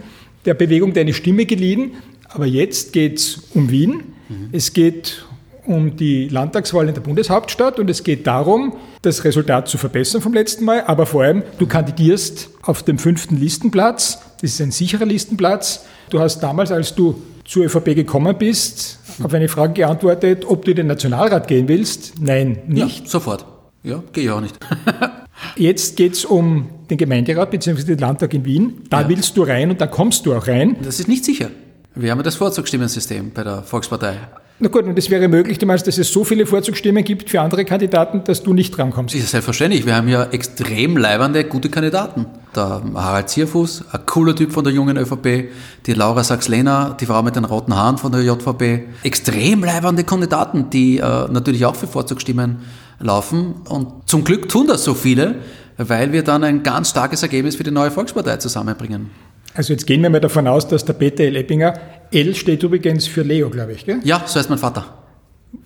[0.46, 1.92] der Bewegung deine Stimme geliehen.
[2.30, 4.04] Aber jetzt geht es um Wien.
[4.28, 4.50] Mhm.
[4.52, 5.26] Es geht
[5.66, 10.34] um die Landtagswahl in der Bundeshauptstadt und es geht darum, das Resultat zu verbessern vom
[10.34, 15.06] letzten Mal, aber vor allem, du kandidierst auf dem fünften Listenplatz, das ist ein sicherer
[15.06, 15.86] Listenplatz.
[16.10, 20.72] Du hast damals, als du zur ÖVP gekommen bist, auf eine Frage geantwortet, ob du
[20.72, 22.14] in den Nationalrat gehen willst.
[22.20, 23.06] Nein, nicht.
[23.06, 23.46] Ja, sofort.
[23.84, 24.58] Ja, gehe ich auch nicht.
[25.56, 27.84] Jetzt geht es um den Gemeinderat bzw.
[27.84, 28.82] den Landtag in Wien.
[28.90, 29.10] Da ja.
[29.10, 30.78] willst du rein und da kommst du auch rein.
[30.84, 31.50] Das ist nicht sicher.
[31.96, 34.18] Wir haben ja das Vorzugsstimmensystem bei der Volkspartei.
[34.60, 37.42] Na gut, und es wäre möglich, du meinst, dass es so viele Vorzugsstimmen gibt für
[37.42, 39.14] andere Kandidaten, dass du nicht drankommst.
[39.14, 39.86] Das ist selbstverständlich.
[39.86, 42.26] Wir haben ja extrem leibernde, gute Kandidaten.
[42.56, 45.52] Der Harald Zierfuß, ein cooler Typ von der jungen ÖVP,
[45.86, 48.86] die Laura Sachs-Lehner, die Frau mit den roten Haaren von der JVP.
[49.04, 52.58] Extrem leibernde Kandidaten, die äh, natürlich auch für Vorzugsstimmen
[53.00, 53.62] laufen.
[53.70, 55.36] Und zum Glück tun das so viele,
[55.78, 59.12] weil wir dann ein ganz starkes Ergebnis für die neue Volkspartei zusammenbringen.
[59.54, 61.36] Also jetzt gehen wir mal davon aus, dass der Peter L.
[61.36, 61.74] Eppinger,
[62.12, 64.00] L steht übrigens für Leo, glaube ich, gell?
[64.04, 64.86] Ja, so heißt mein Vater.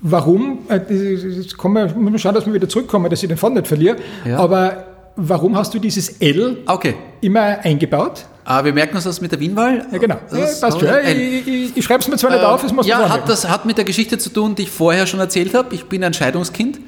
[0.02, 3.38] Warum, äh, jetzt kommen wir, muss man schauen, dass wir wieder zurückkommen, dass ich den
[3.38, 4.38] Vater nicht verliere, ja.
[4.38, 6.96] aber warum hast du dieses L okay.
[7.22, 8.26] immer eingebaut?
[8.44, 9.86] Ah, wir merken uns das mit der Wienwahl.
[9.92, 10.18] Ja, genau.
[10.32, 10.90] Ja, passt schon.
[11.06, 13.48] Ich, ich, ich schreibe es mir zwar nicht äh, auf, es muss Ja, hat, das
[13.48, 15.74] hat mit der Geschichte zu tun, die ich vorher schon erzählt habe.
[15.76, 16.80] Ich bin ein Scheidungskind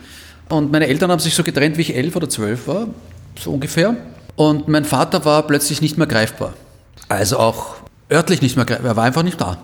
[0.49, 2.87] und meine Eltern haben sich so getrennt, wie ich elf oder zwölf war,
[3.39, 3.95] so ungefähr.
[4.35, 6.53] Und mein Vater war plötzlich nicht mehr greifbar.
[7.09, 7.75] Also auch
[8.11, 9.57] örtlich nicht mehr er war einfach nicht da.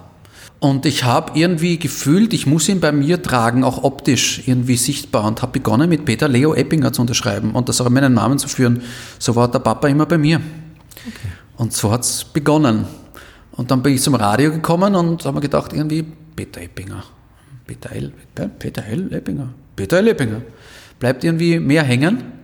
[0.59, 5.23] Und ich habe irgendwie gefühlt, ich muss ihn bei mir tragen, auch optisch irgendwie sichtbar
[5.23, 8.37] und habe begonnen mit Peter Leo Eppinger zu unterschreiben und das auch in meinen Namen
[8.39, 8.83] zu führen.
[9.19, 10.37] So war der Papa immer bei mir.
[10.37, 11.29] Okay.
[11.55, 12.85] Und so hat es begonnen.
[13.53, 17.03] Und dann bin ich zum Radio gekommen und habe mir gedacht, irgendwie Peter Eppinger.
[17.65, 18.11] Peter L.
[18.59, 19.13] Peter L.
[19.13, 19.49] Eppinger.
[19.75, 20.07] Peter L.
[20.09, 20.41] Eppinger.
[20.99, 22.38] Bleibt irgendwie mehr hängen.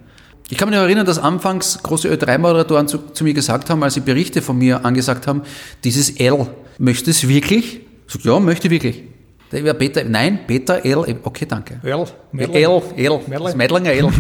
[0.49, 3.95] Ich kann mich noch erinnern, dass anfangs große Ö3-Moderatoren zu, zu, mir gesagt haben, als
[3.95, 5.41] sie Berichte von mir angesagt haben,
[5.84, 7.81] dieses L, möchtest du es wirklich?
[8.08, 9.03] Ich sag, ja, möchte ich wirklich.
[9.51, 11.17] Der Peter, nein, Peter L.
[11.23, 11.79] Okay, danke.
[11.84, 12.05] L.
[12.38, 12.81] L.
[12.95, 13.19] L.
[13.27, 14.10] Das Mädlinger L.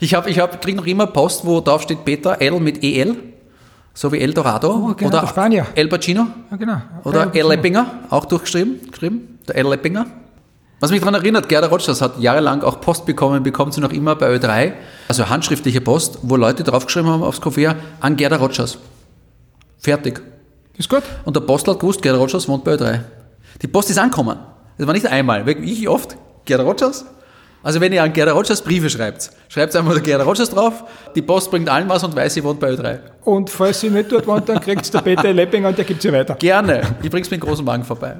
[0.00, 2.58] ich habe, ich hab, krieg noch immer Post, wo drauf steht Peter L.
[2.60, 3.16] mit EL.
[3.94, 4.70] So wie El Dorado.
[4.70, 5.66] Oh, genau, oder Spanier.
[5.74, 6.26] El Pacino.
[6.50, 6.82] Ja, genau.
[7.04, 8.90] Oder El Leppinger, auch durchgeschrieben.
[8.90, 9.38] Geschrieben.
[9.48, 10.06] Der El Leppinger.
[10.78, 14.14] Was mich daran erinnert, Gerda Rogers hat jahrelang auch Post bekommen, bekommt sie noch immer
[14.14, 14.74] bei Ö3,
[15.08, 18.76] also handschriftliche Post, wo Leute draufgeschrieben haben aufs Kuvert an Gerda Rogers.
[19.78, 20.20] Fertig.
[20.76, 21.02] Ist gut.
[21.24, 23.00] Und der Post hat gewusst, Gerda Rogers wohnt bei Ö3.
[23.62, 24.38] Die Post ist angekommen.
[24.76, 27.06] Das war nicht einmal, ich oft, Gerda Rogers,
[27.66, 30.84] also wenn ihr an Gerda Rogers Briefe schreibt, schreibt einfach Gerda Rogers drauf,
[31.16, 33.00] die Post bringt allen was und weiß, sie wohnt bei Ö3.
[33.24, 36.12] Und falls sie nicht dort wohnt, dann kriegt der Peter Leppinger und der gibt sie
[36.12, 36.36] weiter.
[36.36, 36.82] Gerne.
[37.02, 38.18] Ich bring's mit dem großen Wagen vorbei.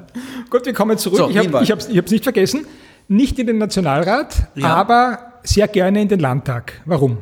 [0.49, 1.19] Gut, wir kommen zurück.
[1.19, 2.67] So, ich habe es ich nicht vergessen.
[3.07, 4.67] Nicht in den Nationalrat, ja.
[4.67, 6.81] aber sehr gerne in den Landtag.
[6.83, 7.17] Warum?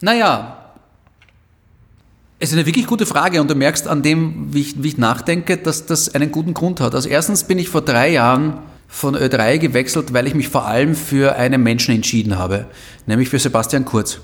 [0.00, 0.56] Naja,
[2.38, 4.96] es ist eine wirklich gute Frage und du merkst an dem, wie ich, wie ich
[4.96, 6.94] nachdenke, dass das einen guten Grund hat.
[6.94, 10.94] Also erstens bin ich vor drei Jahren von Ö3 gewechselt, weil ich mich vor allem
[10.94, 12.66] für einen Menschen entschieden habe,
[13.06, 14.18] nämlich für Sebastian Kurz.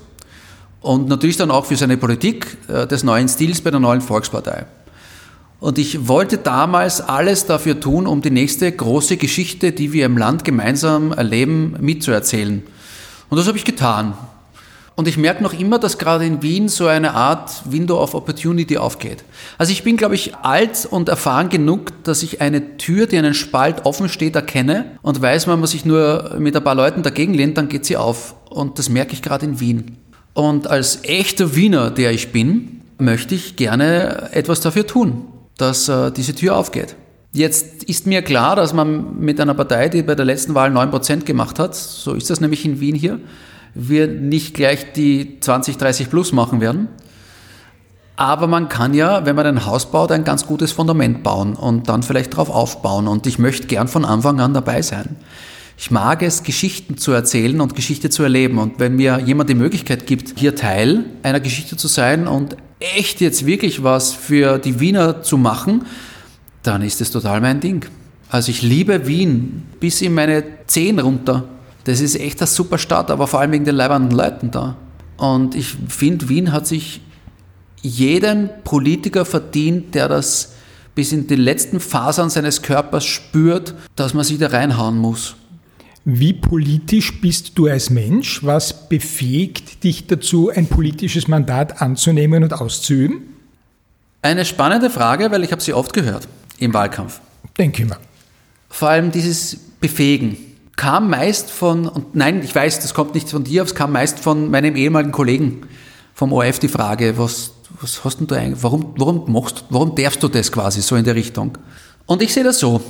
[0.81, 4.65] Und natürlich dann auch für seine Politik äh, des neuen Stils bei der neuen Volkspartei.
[5.59, 10.17] Und ich wollte damals alles dafür tun, um die nächste große Geschichte, die wir im
[10.17, 12.63] Land gemeinsam erleben, mitzuerzählen.
[13.29, 14.13] Und das habe ich getan.
[14.95, 18.77] Und ich merke noch immer, dass gerade in Wien so eine Art Window of Opportunity
[18.77, 19.23] aufgeht.
[19.57, 23.33] Also ich bin, glaube ich, alt und erfahren genug, dass ich eine Tür, die einen
[23.33, 27.33] Spalt offen steht, erkenne und weiß, wenn man sich nur mit ein paar Leuten dagegen
[27.33, 28.35] lehnt, dann geht sie auf.
[28.49, 29.97] Und das merke ich gerade in Wien.
[30.33, 35.25] Und als echter Wiener, der ich bin, möchte ich gerne etwas dafür tun,
[35.57, 36.95] dass äh, diese Tür aufgeht.
[37.31, 41.23] Jetzt ist mir klar, dass man mit einer Partei, die bei der letzten Wahl 9%
[41.23, 43.19] gemacht hat, so ist das nämlich in Wien hier,
[43.75, 46.87] wir nicht gleich die 20, 30 plus machen werden.
[48.15, 51.89] Aber man kann ja, wenn man ein Haus baut, ein ganz gutes Fundament bauen und
[51.89, 53.07] dann vielleicht darauf aufbauen.
[53.07, 55.15] Und ich möchte gern von Anfang an dabei sein.
[55.77, 58.59] Ich mag es, Geschichten zu erzählen und Geschichte zu erleben.
[58.59, 63.21] Und wenn mir jemand die Möglichkeit gibt, hier Teil einer Geschichte zu sein und echt
[63.21, 65.85] jetzt wirklich was für die Wiener zu machen,
[66.61, 67.85] dann ist es total mein Ding.
[68.29, 71.45] Also ich liebe Wien bis in meine Zehen runter.
[71.83, 74.75] Das ist echt eine super Stadt, aber vor allem wegen den leibenden Leuten da.
[75.17, 77.01] Und ich finde, Wien hat sich
[77.81, 80.53] jeden Politiker verdient, der das
[80.95, 85.35] bis in die letzten Fasern seines Körpers spürt, dass man sich da reinhauen muss.
[86.05, 88.43] Wie politisch bist du als Mensch?
[88.43, 93.21] Was befähigt dich dazu, ein politisches Mandat anzunehmen und auszuüben?
[94.21, 97.21] Eine spannende Frage, weil ich habe sie oft gehört im Wahlkampf.
[97.57, 97.99] Denke ich mal.
[98.69, 100.37] Vor allem dieses Befähigen
[100.75, 104.19] kam meist von, und nein, ich weiß, das kommt nicht von dir, es kam meist
[104.19, 105.61] von meinem ehemaligen Kollegen
[106.13, 110.21] vom ORF die Frage, was, was hast denn du eigentlich, warum, warum machst, warum darfst
[110.23, 111.57] du das quasi so in der Richtung?
[112.05, 112.81] Und ich sehe das so.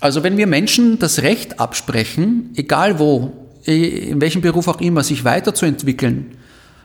[0.00, 3.32] Also wenn wir Menschen das Recht absprechen, egal wo,
[3.64, 6.36] in welchem Beruf auch immer, sich weiterzuentwickeln,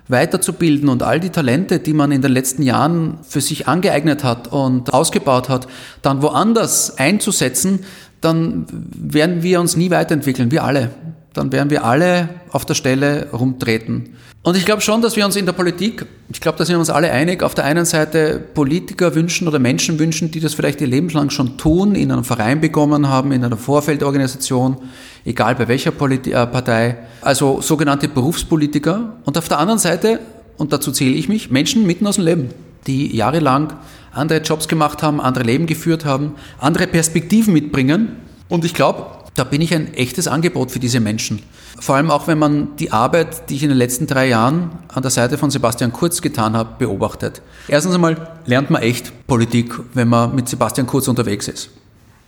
[0.07, 4.51] weiterzubilden und all die Talente, die man in den letzten Jahren für sich angeeignet hat
[4.51, 5.67] und ausgebaut hat,
[6.01, 7.85] dann woanders einzusetzen,
[8.23, 10.91] dann werden wir uns nie weiterentwickeln, wir alle.
[11.33, 14.15] Dann werden wir alle auf der Stelle rumtreten.
[14.43, 16.79] Und ich glaube schon, dass wir uns in der Politik, ich glaube, da sind wir
[16.79, 20.81] uns alle einig, auf der einen Seite Politiker wünschen oder Menschen wünschen, die das vielleicht
[20.81, 24.77] ihr Leben lang schon tun, in einem Verein bekommen haben, in einer Vorfeldorganisation,
[25.23, 29.17] egal bei welcher Politi äh, Partei, also sogenannte Berufspolitiker.
[29.23, 30.19] Und auf der anderen Seite,
[30.57, 32.49] und dazu zähle ich mich, Menschen mitten aus dem Leben,
[32.85, 33.73] die jahrelang
[34.13, 38.17] andere Jobs gemacht haben, andere Leben geführt haben, andere Perspektiven mitbringen.
[38.47, 41.41] Und ich glaube, da bin ich ein echtes Angebot für diese Menschen.
[41.79, 45.01] Vor allem auch, wenn man die Arbeit, die ich in den letzten drei Jahren an
[45.01, 47.41] der Seite von Sebastian Kurz getan habe, beobachtet.
[47.67, 51.71] Erstens einmal lernt man echt Politik, wenn man mit Sebastian Kurz unterwegs ist.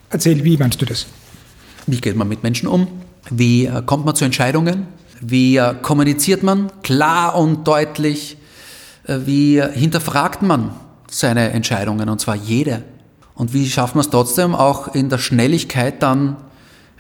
[0.10, 1.06] Erzähl, wie meinst du das?
[1.86, 2.88] Wie geht man mit Menschen um?
[3.30, 4.88] Wie äh, kommt man zu Entscheidungen?
[5.22, 8.38] Wie äh, kommuniziert man klar und deutlich?
[9.06, 10.72] Äh, wie hinterfragt man
[11.20, 12.84] seine Entscheidungen, und zwar jede?
[13.36, 16.38] Und wie schafft man es trotzdem auch in der Schnelligkeit dann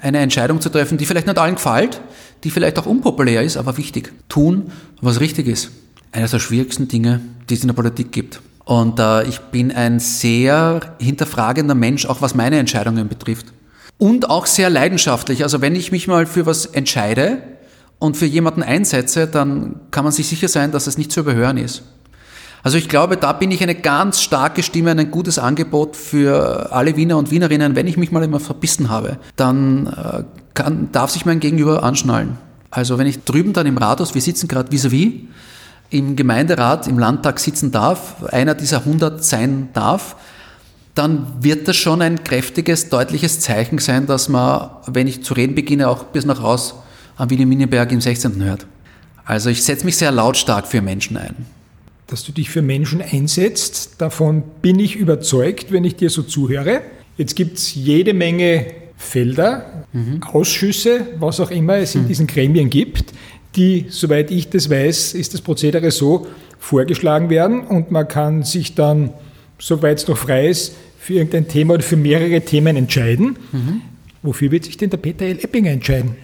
[0.01, 2.01] eine Entscheidung zu treffen, die vielleicht nicht allen gefällt,
[2.43, 4.13] die vielleicht auch unpopulär ist, aber wichtig.
[4.29, 5.71] Tun, was richtig ist.
[6.11, 8.41] Eines der schwierigsten Dinge, die es in der Politik gibt.
[8.65, 13.47] Und äh, ich bin ein sehr hinterfragender Mensch, auch was meine Entscheidungen betrifft.
[13.97, 15.43] Und auch sehr leidenschaftlich.
[15.43, 17.41] Also wenn ich mich mal für was entscheide
[17.99, 21.57] und für jemanden einsetze, dann kann man sich sicher sein, dass es nicht zu überhören
[21.57, 21.83] ist.
[22.65, 26.95] Also ich glaube, da bin ich eine ganz starke Stimme, ein gutes Angebot für alle
[26.95, 27.75] Wiener und Wienerinnen.
[27.75, 30.23] Wenn ich mich mal immer verbissen habe, dann äh,
[30.55, 32.39] kann, darf sich mein Gegenüber anschnallen.
[32.71, 35.13] Also wenn ich drüben dann im Rathaus, wir sitzen gerade vis-à-vis,
[35.91, 40.15] im Gemeinderat, im Landtag sitzen darf, einer dieser 100 sein darf,
[40.95, 45.53] dann wird das schon ein kräftiges, deutliches Zeichen sein, dass man, wenn ich zu reden
[45.53, 46.73] beginne, auch bis nach raus
[47.15, 48.43] am Willy Minneberg im 16.
[48.43, 48.65] hört.
[49.23, 51.45] Also ich setze mich sehr lautstark für Menschen ein
[52.07, 53.95] dass du dich für Menschen einsetzt.
[53.97, 56.81] Davon bin ich überzeugt, wenn ich dir so zuhöre.
[57.17, 58.65] Jetzt gibt es jede Menge
[58.97, 60.21] Felder, mhm.
[60.23, 62.07] Ausschüsse, was auch immer es in mhm.
[62.07, 63.13] diesen Gremien gibt,
[63.55, 66.27] die, soweit ich das weiß, ist das Prozedere so
[66.59, 69.11] vorgeschlagen werden und man kann sich dann,
[69.59, 73.37] soweit es noch frei ist, für irgendein Thema oder für mehrere Themen entscheiden.
[73.51, 73.81] Mhm.
[74.23, 75.39] Wofür wird sich denn der Peter L.
[75.39, 76.15] Eppinger entscheiden?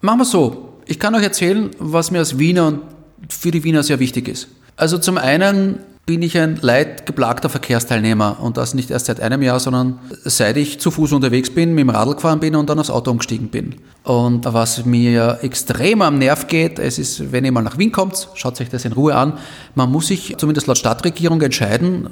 [0.00, 0.74] Machen wir so.
[0.86, 2.82] Ich kann euch erzählen, was mir als Wiener und
[3.30, 4.48] für die Wiener sehr wichtig ist.
[4.76, 9.58] Also zum einen bin ich ein leidgeplagter Verkehrsteilnehmer und das nicht erst seit einem Jahr,
[9.58, 12.90] sondern seit ich zu Fuß unterwegs bin, mit dem Radl gefahren bin und dann aufs
[12.90, 13.76] Auto umgestiegen bin.
[14.02, 18.28] Und was mir extrem am Nerv geht, es ist, wenn ihr mal nach Wien kommt,
[18.34, 19.38] schaut euch das in Ruhe an,
[19.74, 22.10] man muss sich zumindest laut Stadtregierung entscheiden,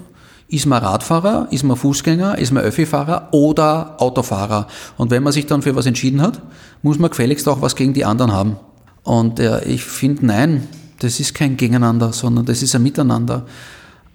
[0.49, 4.69] ist man Radfahrer, ist man Fußgänger, ist man Öffifahrer oder Autofahrer.
[4.97, 6.41] Und wenn man sich dann für was entschieden hat,
[6.83, 8.57] muss man gefälligst auch was gegen die anderen haben.
[9.03, 10.69] Und äh, ich finde, nein,
[11.03, 13.47] das ist kein Gegeneinander, sondern das ist ein Miteinander.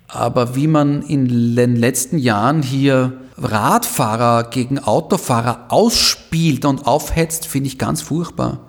[0.08, 7.68] Aber wie man in den letzten Jahren hier Radfahrer gegen Autofahrer ausspielt und aufhetzt, finde
[7.68, 8.67] ich ganz furchtbar.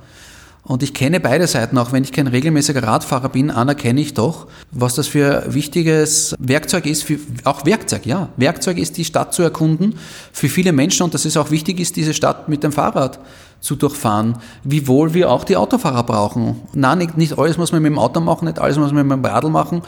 [0.63, 4.49] Und ich kenne beide Seiten, auch wenn ich kein regelmäßiger Radfahrer bin, anerkenne ich doch,
[4.71, 8.29] was das für wichtiges Werkzeug ist, für, auch Werkzeug, ja.
[8.37, 9.95] Werkzeug ist, die Stadt zu erkunden,
[10.31, 13.19] für viele Menschen und dass es auch wichtig ist, diese Stadt mit dem Fahrrad
[13.61, 16.61] zu durchfahren, wiewohl wir auch die Autofahrer brauchen.
[16.75, 19.17] Nein, nicht, nicht alles muss man mit dem Auto machen, nicht alles muss man mit
[19.17, 19.83] dem Radl machen.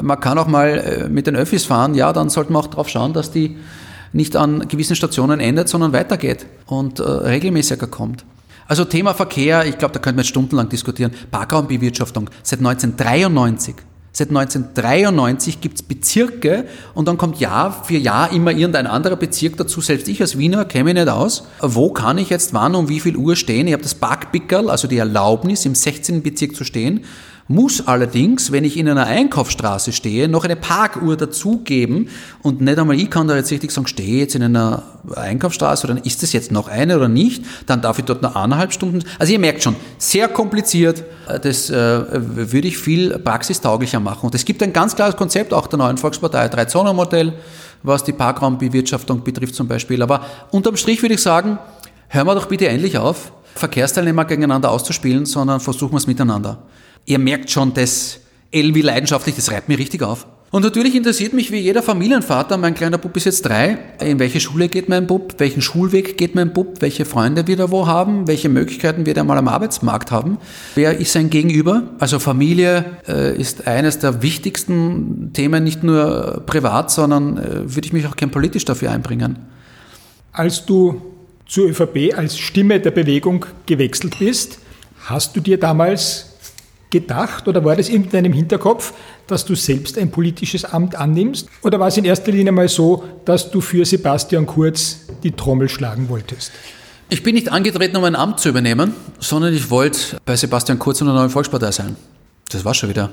[0.00, 2.88] Man kann auch mal äh, mit den Öffis fahren, ja, dann sollte man auch darauf
[2.88, 3.56] schauen, dass die
[4.12, 8.24] nicht an gewissen Stationen endet, sondern weitergeht und äh, regelmäßiger kommt.
[8.70, 11.10] Also Thema Verkehr, ich glaube, da könnten wir jetzt stundenlang diskutieren.
[11.32, 13.74] Parkraumbewirtschaftung seit 1993.
[14.12, 19.56] Seit 1993 gibt es Bezirke und dann kommt Jahr für Jahr immer irgendein anderer Bezirk
[19.56, 19.80] dazu.
[19.80, 21.48] Selbst ich als Wiener kenne mich nicht aus.
[21.60, 23.66] Wo kann ich jetzt wann um wie viel Uhr stehen?
[23.66, 26.22] Ich habe das Parkpickerl, also die Erlaubnis, im 16.
[26.22, 27.00] Bezirk zu stehen
[27.50, 32.08] muss allerdings, wenn ich in einer Einkaufsstraße stehe, noch eine Parkuhr dazugeben
[32.42, 34.84] und nicht einmal ich kann da jetzt richtig sagen, stehe jetzt in einer
[35.16, 38.72] Einkaufsstraße oder ist das jetzt noch eine oder nicht, dann darf ich dort noch eineinhalb
[38.72, 39.02] Stunden.
[39.18, 41.02] Also ihr merkt schon, sehr kompliziert,
[41.42, 41.74] das äh,
[42.12, 44.26] würde ich viel praxistauglicher machen.
[44.26, 47.32] Und es gibt ein ganz klares Konzept auch der neuen Volkspartei, Drei-Zonen-Modell,
[47.82, 50.00] was die Parkraumbewirtschaftung betrifft zum Beispiel.
[50.02, 51.58] Aber unterm Strich würde ich sagen,
[52.06, 56.58] hören wir doch bitte endlich auf, Verkehrsteilnehmer gegeneinander auszuspielen, sondern versuchen wir es miteinander.
[57.06, 58.20] Ihr merkt schon, das
[58.52, 60.26] L wie leidenschaftlich, das reibt mir richtig auf.
[60.52, 64.40] Und natürlich interessiert mich wie jeder Familienvater, mein kleiner Bub ist jetzt drei, in welche
[64.40, 68.26] Schule geht mein Bub, welchen Schulweg geht mein Bub, welche Freunde wird er wo haben,
[68.26, 70.38] welche Möglichkeiten wird er mal am Arbeitsmarkt haben,
[70.74, 71.84] wer ist sein Gegenüber.
[72.00, 77.92] Also Familie äh, ist eines der wichtigsten Themen, nicht nur privat, sondern äh, würde ich
[77.92, 79.38] mich auch gern politisch dafür einbringen.
[80.32, 81.00] Als du
[81.46, 84.58] zur ÖVP als Stimme der Bewegung gewechselt bist,
[85.04, 86.29] hast du dir damals
[86.90, 88.92] gedacht oder war das in deinem Hinterkopf,
[89.26, 91.48] dass du selbst ein politisches Amt annimmst?
[91.62, 95.68] Oder war es in erster Linie mal so, dass du für Sebastian Kurz die Trommel
[95.68, 96.50] schlagen wolltest?
[97.08, 101.00] Ich bin nicht angetreten, um ein Amt zu übernehmen, sondern ich wollte bei Sebastian Kurz
[101.00, 101.96] in der neuen Volkspartei sein.
[102.50, 103.10] Das war schon wieder.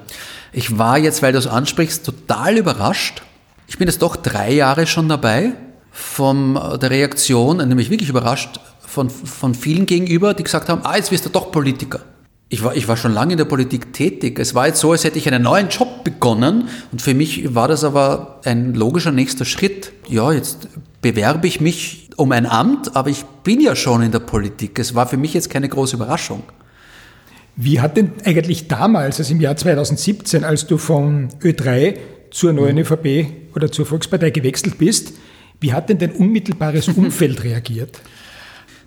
[0.51, 3.21] Ich war jetzt, weil du es ansprichst, total überrascht.
[3.67, 5.53] Ich bin jetzt doch drei Jahre schon dabei
[5.91, 11.11] von der Reaktion, nämlich wirklich überrascht, von, von vielen gegenüber, die gesagt haben, ah, jetzt
[11.11, 12.01] wirst du doch Politiker.
[12.49, 14.39] Ich war, ich war schon lange in der Politik tätig.
[14.39, 17.67] Es war jetzt so, als hätte ich einen neuen Job begonnen und für mich war
[17.67, 19.91] das aber ein logischer nächster Schritt.
[20.07, 20.69] Ja, jetzt
[21.01, 24.79] bewerbe ich mich um ein Amt, aber ich bin ja schon in der Politik.
[24.79, 26.43] Es war für mich jetzt keine große Überraschung.
[27.57, 31.97] Wie hat denn eigentlich damals, also im Jahr 2017, als du von Ö3
[32.31, 32.81] zur neuen mhm.
[32.81, 35.13] ÖVP oder zur Volkspartei gewechselt bist,
[35.59, 37.99] wie hat denn dein unmittelbares Umfeld reagiert?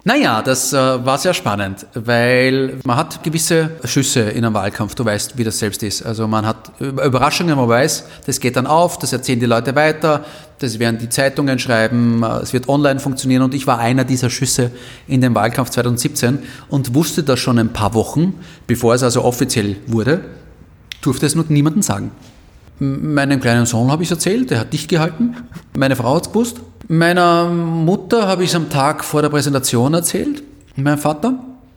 [0.03, 5.05] Naja, das äh, war sehr spannend, weil man hat gewisse Schüsse in einem Wahlkampf, du
[5.05, 6.07] weißt, wie das selbst ist.
[6.07, 10.25] Also man hat Überraschungen, man weiß, das geht dann auf, das erzählen die Leute weiter,
[10.59, 14.31] das werden die Zeitungen schreiben, äh, es wird online funktionieren und ich war einer dieser
[14.31, 14.71] Schüsse
[15.07, 16.39] in dem Wahlkampf 2017
[16.71, 18.35] und wusste das schon ein paar Wochen,
[18.67, 20.23] bevor es also offiziell wurde,
[21.03, 22.11] durfte es nur niemandem sagen.
[22.81, 25.37] Meinem kleinen Sohn habe ich es erzählt, der hat dicht gehalten.
[25.77, 26.61] Meine Frau hat es gewusst.
[26.89, 30.43] Meiner Mutter habe ich es am Tag vor der Präsentation erzählt,
[30.77, 31.35] mein Vater.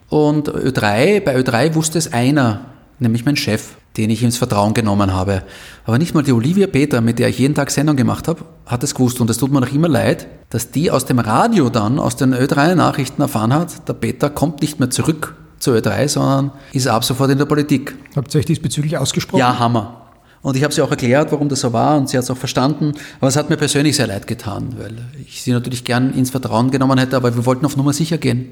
[0.07, 2.61] Und Ö3, bei Ö3 wusste es einer,
[2.99, 5.43] nämlich mein Chef, den ich ins Vertrauen genommen habe.
[5.85, 8.81] Aber nicht mal die Olivia Peter, mit der ich jeden Tag Sendung gemacht habe, hat
[8.83, 9.19] es gewusst.
[9.19, 12.33] Und es tut mir noch immer leid, dass die aus dem Radio dann, aus den
[12.33, 17.29] Ö3-Nachrichten erfahren hat, der Peter kommt nicht mehr zurück zur Ö3, sondern ist ab sofort
[17.29, 17.93] in der Politik.
[18.15, 19.39] Habt ihr euch diesbezüglich ausgesprochen?
[19.39, 20.02] Ja, Hammer.
[20.43, 22.37] Und ich habe sie auch erklärt, warum das so war und sie hat es auch
[22.37, 22.93] verstanden.
[23.19, 26.69] Aber es hat mir persönlich sehr leid getan, weil ich sie natürlich gern ins Vertrauen
[26.69, 28.49] genommen hätte, aber wir wollten auf Nummer sicher gehen.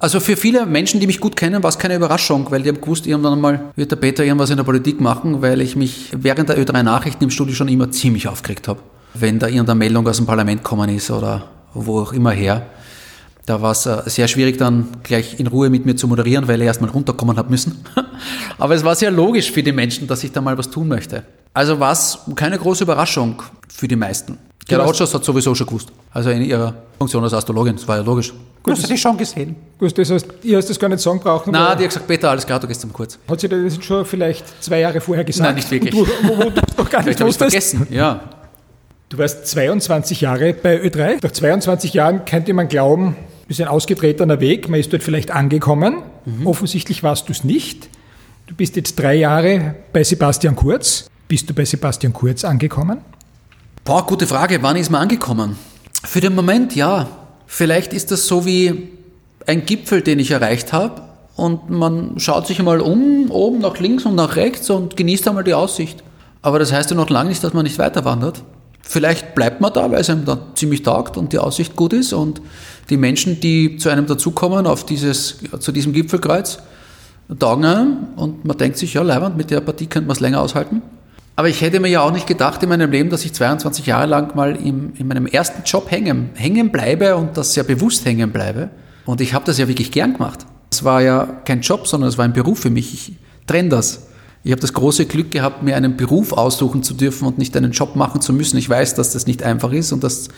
[0.00, 2.80] Also für viele Menschen, die mich gut kennen, war es keine Überraschung, weil die haben
[2.80, 6.48] gewusst, irgendwann einmal wird der Peter irgendwas in der Politik machen, weil ich mich während
[6.48, 8.80] der Ö3 Nachrichten im Studio schon immer ziemlich aufgeregt habe.
[9.14, 12.66] Wenn da irgendeine Meldung aus dem Parlament gekommen ist oder wo auch immer her.
[13.46, 16.60] Da war es äh, sehr schwierig, dann gleich in Ruhe mit mir zu moderieren, weil
[16.60, 17.84] er erstmal runterkommen hat müssen.
[18.58, 21.24] Aber es war sehr logisch für die Menschen, dass ich da mal was tun möchte.
[21.52, 24.38] Also war es keine große Überraschung für die meisten.
[24.66, 25.92] Gerda Rogers hat sowieso schon gewusst.
[26.10, 28.32] Also in ihrer Funktion als Astrologin, das war ja logisch.
[28.62, 29.56] Gut, das hast du schon gesehen.
[29.78, 31.52] Gut, das heißt, ihr hast das gar nicht sagen brauchen.
[31.52, 33.18] Nein, die hat gesagt, Peter, alles klar, du gehst zum Kurz.
[33.28, 35.46] Hat sie das schon vielleicht zwei Jahre vorher gesagt?
[35.46, 35.94] Nein, nicht wirklich.
[35.94, 37.36] Du, wo, wo du noch gar nicht wusstest?
[37.50, 38.20] vergessen, ja.
[39.10, 41.18] Du warst 22 Jahre bei Ö3.
[41.22, 43.16] Nach 22 Jahren könnte man glauben,
[43.48, 46.02] ist ein ausgetretener Weg, man ist dort vielleicht angekommen.
[46.24, 46.46] Mhm.
[46.46, 47.88] Offensichtlich warst du es nicht.
[48.46, 51.08] Du bist jetzt drei Jahre bei Sebastian Kurz.
[51.28, 52.98] Bist du bei Sebastian Kurz angekommen?
[53.84, 54.62] Boah, gute Frage.
[54.62, 55.56] Wann ist man angekommen?
[56.02, 57.08] Für den Moment ja.
[57.46, 58.88] Vielleicht ist das so wie
[59.46, 61.02] ein Gipfel, den ich erreicht habe.
[61.36, 65.44] Und man schaut sich einmal um, oben nach links und nach rechts und genießt einmal
[65.44, 66.02] die Aussicht.
[66.42, 68.42] Aber das heißt ja noch lange nicht, dass man nicht weiter wandert.
[68.82, 72.12] Vielleicht bleibt man da, weil es einem da ziemlich taugt und die Aussicht gut ist
[72.12, 72.40] und
[72.90, 76.58] die Menschen, die zu einem dazukommen auf dieses, zu diesem Gipfelkreuz,
[77.38, 80.40] taugen einem und man denkt sich, ja, Leiband, mit der Partie könnte man es länger
[80.40, 80.82] aushalten.
[81.36, 84.06] Aber ich hätte mir ja auch nicht gedacht in meinem Leben, dass ich 22 Jahre
[84.06, 88.30] lang mal im, in meinem ersten Job hängen, hängen bleibe und das sehr bewusst hängen
[88.30, 88.70] bleibe.
[89.04, 90.46] Und ich habe das ja wirklich gern gemacht.
[90.70, 92.94] Es war ja kein Job, sondern es war ein Beruf für mich.
[92.94, 93.12] Ich
[93.46, 94.06] trenne das.
[94.44, 97.72] Ich habe das große Glück gehabt, mir einen Beruf aussuchen zu dürfen und nicht einen
[97.72, 98.56] Job machen zu müssen.
[98.58, 100.28] Ich weiß, dass das nicht einfach ist und dass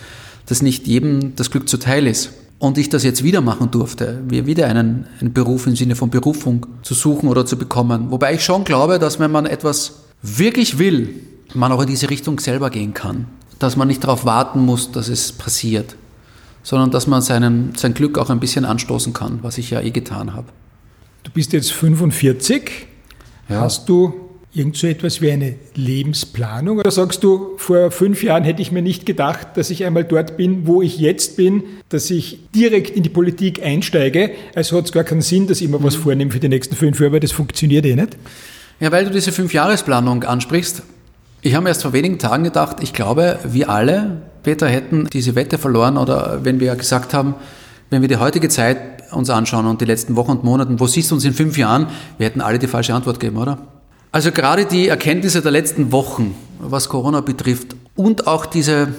[0.47, 2.33] das nicht jedem das Glück zuteil ist.
[2.59, 6.09] Und ich das jetzt wieder machen durfte, mir wieder einen, einen Beruf im Sinne von
[6.09, 8.11] Berufung zu suchen oder zu bekommen.
[8.11, 11.21] Wobei ich schon glaube, dass wenn man etwas wirklich will,
[11.53, 13.27] man auch in diese Richtung selber gehen kann.
[13.59, 15.97] Dass man nicht darauf warten muss, dass es passiert,
[16.63, 19.91] sondern dass man seinen, sein Glück auch ein bisschen anstoßen kann, was ich ja eh
[19.91, 20.49] getan habe.
[21.25, 22.87] Du bist jetzt 45
[23.49, 23.61] ja.
[23.61, 24.26] Hast du
[24.57, 26.79] irgend so etwas wie eine Lebensplanung?
[26.79, 30.37] Oder sagst du, vor fünf Jahren hätte ich mir nicht gedacht, dass ich einmal dort
[30.37, 34.31] bin, wo ich jetzt bin, dass ich direkt in die Politik einsteige?
[34.55, 36.03] Also hat es gar keinen Sinn, dass ich immer was mhm.
[36.03, 38.17] vornehme für die nächsten fünf Jahre, weil das funktioniert eh nicht.
[38.81, 40.83] Ja, weil du diese Fünfjahresplanung ansprichst.
[41.43, 45.35] Ich habe mir erst vor wenigen Tagen gedacht, ich glaube, wir alle, Peter, hätten diese
[45.35, 47.35] Wette verloren oder wenn wir gesagt haben,
[47.91, 51.11] wenn wir die heutige Zeit uns anschauen und die letzten Wochen und Monaten, wo siehst
[51.11, 51.87] du uns in fünf Jahren,
[52.19, 53.59] wir hätten alle die falsche Antwort gegeben, oder?
[54.17, 58.95] Also gerade die Erkenntnisse der letzten Wochen, was Corona betrifft und auch diese,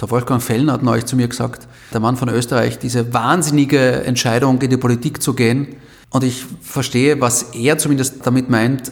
[0.00, 4.62] der Wolfgang Fellner hat neulich zu mir gesagt, der Mann von Österreich, diese wahnsinnige Entscheidung
[4.62, 5.76] in die Politik zu gehen.
[6.08, 8.90] Und ich verstehe, was er zumindest damit meint,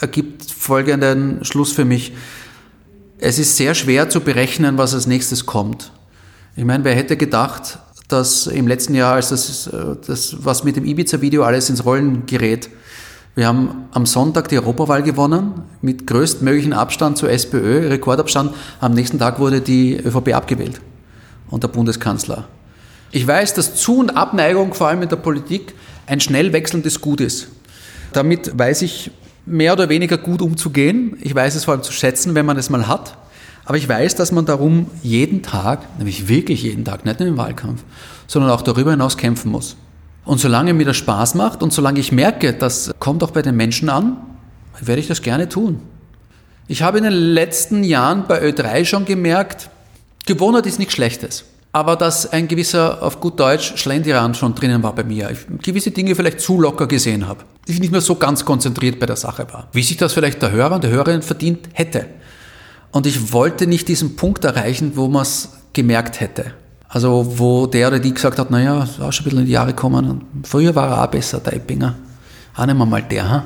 [0.00, 2.12] ergibt folgenden Schluss für mich.
[3.18, 5.90] Es ist sehr schwer zu berechnen, was als nächstes kommt.
[6.54, 10.76] Ich meine, wer hätte gedacht, dass im letzten Jahr, als das, äh, das was mit
[10.76, 12.70] dem Ibiza-Video alles ins Rollen gerät,
[13.38, 18.52] wir haben am Sonntag die Europawahl gewonnen, mit größtmöglichen Abstand zur SPÖ, Rekordabstand.
[18.80, 20.80] Am nächsten Tag wurde die ÖVP abgewählt
[21.48, 22.48] und der Bundeskanzler.
[23.12, 25.74] Ich weiß, dass Zu- und Abneigung, vor allem in der Politik,
[26.08, 27.46] ein schnell wechselndes Gut ist.
[28.12, 29.12] Damit weiß ich
[29.46, 31.16] mehr oder weniger gut umzugehen.
[31.20, 33.18] Ich weiß es vor allem zu schätzen, wenn man es mal hat.
[33.64, 37.36] Aber ich weiß, dass man darum jeden Tag, nämlich wirklich jeden Tag, nicht nur im
[37.36, 37.84] Wahlkampf,
[38.26, 39.76] sondern auch darüber hinaus kämpfen muss.
[40.28, 43.56] Und solange mir das Spaß macht und solange ich merke, das kommt auch bei den
[43.56, 44.18] Menschen an,
[44.78, 45.80] werde ich das gerne tun.
[46.66, 49.70] Ich habe in den letzten Jahren bei Ö3 schon gemerkt,
[50.26, 51.46] Gewohnheit ist nichts Schlechtes.
[51.72, 55.30] Aber dass ein gewisser, auf gut Deutsch, Schlendiran schon drinnen war bei mir.
[55.30, 57.44] Ich gewisse Dinge vielleicht zu locker gesehen habe.
[57.64, 59.68] Ich nicht mehr so ganz konzentriert bei der Sache war.
[59.72, 62.04] Wie sich das vielleicht der Hörer und der Hörerin verdient hätte.
[62.90, 66.52] Und ich wollte nicht diesen Punkt erreichen, wo man es gemerkt hätte.
[66.88, 69.52] Also wo der oder die gesagt hat, naja, ist auch schon ein bisschen in die
[69.52, 70.22] Jahre gekommen.
[70.44, 71.94] Früher war er auch besser, der Eppinger.
[72.56, 73.30] Auch nehmen wir mal der.
[73.30, 73.42] Hm?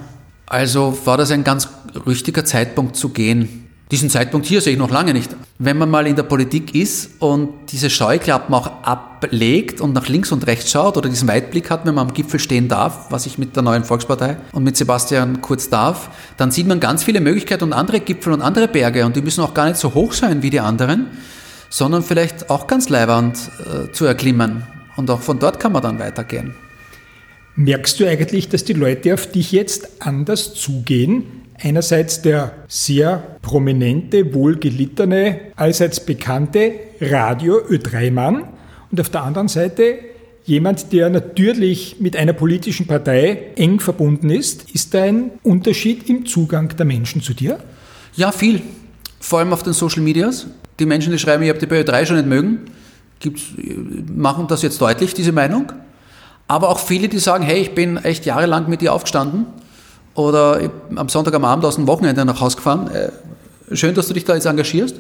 [0.46, 1.68] Also war das ein ganz
[2.06, 3.62] richtiger Zeitpunkt zu gehen.
[3.90, 5.36] Diesen Zeitpunkt hier sehe ich noch lange nicht.
[5.58, 10.32] Wenn man mal in der Politik ist und diese Scheuklappen auch ablegt und nach links
[10.32, 13.36] und rechts schaut oder diesen Weitblick hat, wenn man am Gipfel stehen darf, was ich
[13.36, 17.64] mit der neuen Volkspartei und mit Sebastian Kurz darf, dann sieht man ganz viele Möglichkeiten
[17.64, 20.42] und andere Gipfel und andere Berge und die müssen auch gar nicht so hoch sein
[20.42, 21.08] wie die anderen,
[21.72, 24.62] sondern vielleicht auch ganz leibernd äh, zu erklimmen.
[24.96, 26.54] Und auch von dort kann man dann weitergehen.
[27.56, 31.24] Merkst du eigentlich, dass die Leute auf dich jetzt anders zugehen,
[31.58, 38.44] einerseits der sehr prominente, wohlgelittene, allseits bekannte Radio Ö3-Mann
[38.90, 39.98] und auf der anderen Seite
[40.44, 44.70] jemand, der natürlich mit einer politischen Partei eng verbunden ist.
[44.74, 47.60] Ist da ein Unterschied im Zugang der Menschen zu dir?
[48.14, 48.60] Ja, viel.
[49.20, 50.48] Vor allem auf den Social Medias.
[50.78, 52.60] Die Menschen, die schreiben, ich habe die bei Ö3 schon nicht mögen,
[54.14, 55.72] machen das jetzt deutlich, diese Meinung.
[56.48, 59.46] Aber auch viele, die sagen, hey, ich bin echt jahrelang mit dir aufgestanden
[60.14, 62.90] oder am Sonntag am Abend aus dem Wochenende nach Hause gefahren.
[62.90, 64.96] Äh, schön, dass du dich da jetzt engagierst.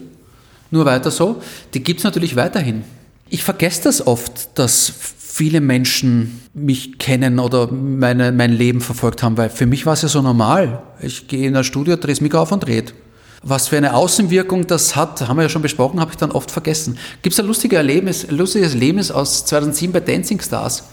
[0.70, 1.42] Nur weiter so.
[1.74, 2.84] Die gibt es natürlich weiterhin.
[3.28, 9.36] Ich vergesse das oft, dass viele Menschen mich kennen oder meine, mein Leben verfolgt haben,
[9.36, 10.82] weil für mich war es ja so normal.
[11.00, 12.84] Ich gehe in ein Studio, drehe das Mikro auf und drehe.
[13.44, 16.50] Was für eine Außenwirkung das hat, haben wir ja schon besprochen, habe ich dann oft
[16.50, 16.96] vergessen.
[17.22, 20.84] Gibt es ein lustiges Erlebnis, lustiges Erlebnis aus 2007 bei Dancing Stars?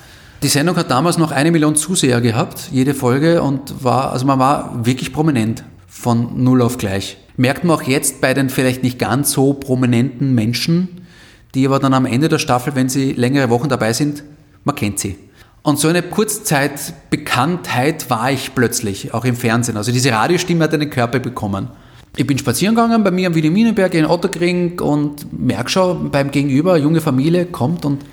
[0.41, 4.39] Die Sendung hat damals noch eine Million Zuseher gehabt, jede Folge, und war, also man
[4.39, 7.18] war wirklich prominent von null auf gleich.
[7.38, 11.06] Merkt man auch jetzt bei den vielleicht nicht ganz so prominenten Menschen,
[11.54, 14.24] die aber dann am Ende der Staffel, wenn sie längere Wochen dabei sind,
[14.64, 15.18] man kennt sie.
[15.62, 19.78] Und so eine Kurzzeitbekanntheit war ich plötzlich, auch im Fernsehen.
[19.78, 21.68] Also diese Radiostimme hat einen Körper bekommen.
[22.16, 26.74] Ich bin spazieren gegangen bei mir am Wilhelminenberg in Otterkring und merke schon beim Gegenüber,
[26.74, 28.03] eine junge Familie kommt und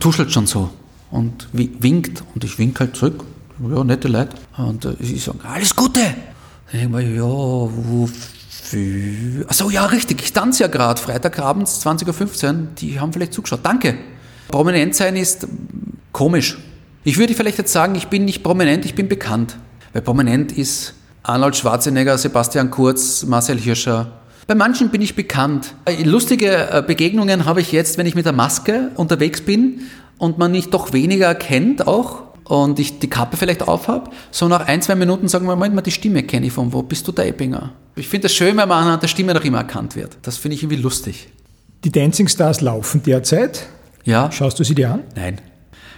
[0.00, 0.70] tuschelt schon so
[1.10, 3.24] und winkt und ich wink halt zurück.
[3.68, 4.36] Ja, nette Leute.
[4.56, 6.00] Und äh, sie sagen, alles Gute.
[6.00, 9.48] Dann denke ich mir, ja, wofür?
[9.48, 13.60] Achso, ja, richtig, ich tanze ja gerade, Freitagabends, 20.15 Uhr, die haben vielleicht zugeschaut.
[13.62, 13.96] Danke.
[14.48, 15.48] Prominent sein ist
[16.12, 16.58] komisch.
[17.04, 19.56] Ich würde vielleicht jetzt sagen, ich bin nicht prominent, ich bin bekannt.
[19.92, 24.12] Weil prominent ist Arnold Schwarzenegger, Sebastian Kurz, Marcel Hirscher.
[24.46, 25.74] Bei manchen bin ich bekannt.
[26.04, 29.82] Lustige äh, Begegnungen habe ich jetzt, wenn ich mit der Maske unterwegs bin
[30.16, 34.66] und man mich doch weniger erkennt auch und ich die Kappe vielleicht aufhab, so nach
[34.66, 37.12] ein, zwei Minuten sagen wir, Moment mal, die Stimme kenne ich von wo, bist du
[37.12, 37.72] der Eppinger?
[37.94, 40.16] Ich finde es schön, wenn man anhand der Stimme noch immer erkannt wird.
[40.22, 41.28] Das finde ich irgendwie lustig.
[41.84, 43.66] Die Dancing Stars laufen derzeit.
[44.04, 44.32] Ja.
[44.32, 45.04] Schaust du sie dir an?
[45.14, 45.40] Nein.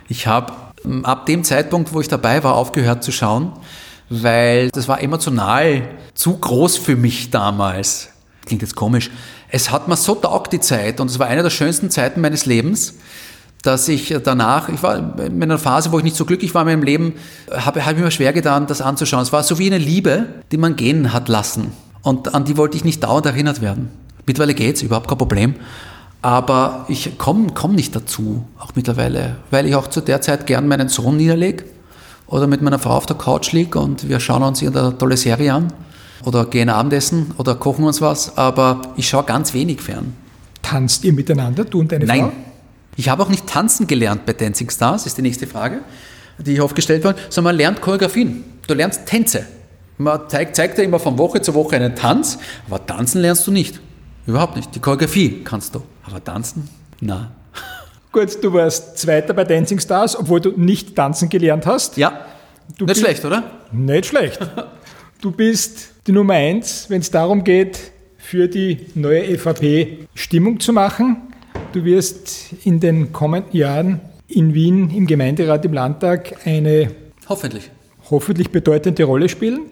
[0.08, 0.52] Ich habe
[1.04, 3.52] ab dem Zeitpunkt, wo ich dabei war, aufgehört zu schauen,
[4.10, 8.10] weil das war emotional zu groß für mich damals.
[8.44, 9.10] Klingt jetzt komisch.
[9.48, 12.44] Es hat mir so taugt die Zeit und es war eine der schönsten Zeiten meines
[12.44, 12.94] Lebens
[13.62, 16.68] dass ich danach, ich war in einer Phase, wo ich nicht so glücklich war in
[16.68, 17.14] meinem Leben,
[17.52, 19.22] habe hab ich mir schwer getan, das anzuschauen.
[19.22, 21.72] Es war so wie eine Liebe, die man gehen hat lassen.
[22.02, 23.90] Und an die wollte ich nicht dauernd erinnert werden.
[24.26, 25.54] Mittlerweile geht's, überhaupt kein Problem.
[26.22, 30.68] Aber ich komme komm nicht dazu, auch mittlerweile, weil ich auch zu der Zeit gern
[30.68, 31.64] meinen Sohn niederlege
[32.30, 35.52] oder mit meiner Frau auf der Couch liege und wir schauen uns eine tolle Serie
[35.52, 35.72] an
[36.24, 40.14] oder gehen Abendessen oder kochen uns was, aber ich schaue ganz wenig fern.
[40.62, 42.20] Tanzt ihr miteinander, du und deine Nein.
[42.20, 42.26] Frau?
[42.28, 42.44] Nein.
[42.96, 45.80] Ich habe auch nicht tanzen gelernt bei Dancing Stars, ist die nächste Frage,
[46.38, 48.44] die oft gestellt wird, sondern man lernt Choreografien.
[48.66, 49.46] Du lernst Tänze.
[49.98, 53.50] Man zeigt, zeigt dir immer von Woche zu Woche einen Tanz, aber tanzen lernst du
[53.50, 53.80] nicht.
[54.26, 54.74] Überhaupt nicht.
[54.74, 56.68] Die Choreografie kannst du, aber tanzen?
[57.00, 57.32] Na.
[58.12, 61.96] Gut, du warst Zweiter bei Dancing Stars, obwohl du nicht tanzen gelernt hast.
[61.96, 62.26] Ja.
[62.76, 63.44] Du nicht schlecht, oder?
[63.72, 64.38] Nicht schlecht.
[65.20, 67.78] Du bist die Nummer eins, wenn es darum geht,
[68.18, 71.16] für die neue ÖVP Stimmung zu machen.
[71.72, 76.90] Du wirst in den kommenden Jahren in Wien im Gemeinderat, im Landtag eine
[77.28, 77.70] Hoffentlich.
[78.10, 79.62] hoffentlich bedeutende Rolle spielen.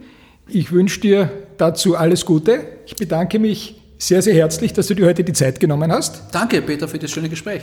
[0.49, 2.65] Ich wünsche dir dazu alles Gute.
[2.87, 6.23] Ich bedanke mich sehr, sehr herzlich, dass du dir heute die Zeit genommen hast.
[6.33, 7.63] Danke, Peter, für das schöne Gespräch.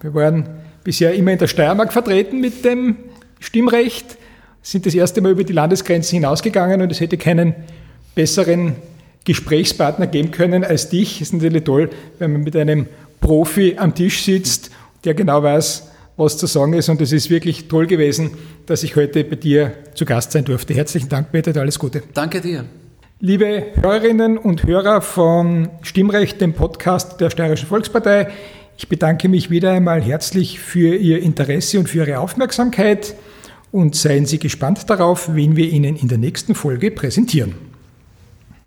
[0.00, 0.48] Wir waren
[0.84, 2.96] bisher immer in der Steiermark vertreten mit dem
[3.40, 4.18] Stimmrecht,
[4.62, 7.54] sind das erste Mal über die Landesgrenzen hinausgegangen und es hätte keinen
[8.14, 8.76] besseren
[9.24, 11.20] Gesprächspartner geben können als dich.
[11.20, 12.86] Es ist natürlich toll, wenn man mit einem
[13.20, 14.70] Profi am Tisch sitzt,
[15.04, 16.88] der genau weiß, was zu sagen ist.
[16.88, 18.30] Und es ist wirklich toll gewesen,
[18.66, 20.74] dass ich heute bei dir zu Gast sein durfte.
[20.74, 22.02] Herzlichen Dank, Peter, alles Gute.
[22.14, 22.64] Danke dir.
[23.20, 28.28] Liebe Hörerinnen und Hörer von Stimmrecht, dem Podcast der Steirischen Volkspartei,
[28.76, 33.14] ich bedanke mich wieder einmal herzlich für Ihr Interesse und für Ihre Aufmerksamkeit
[33.72, 37.65] und seien Sie gespannt darauf, wen wir Ihnen in der nächsten Folge präsentieren.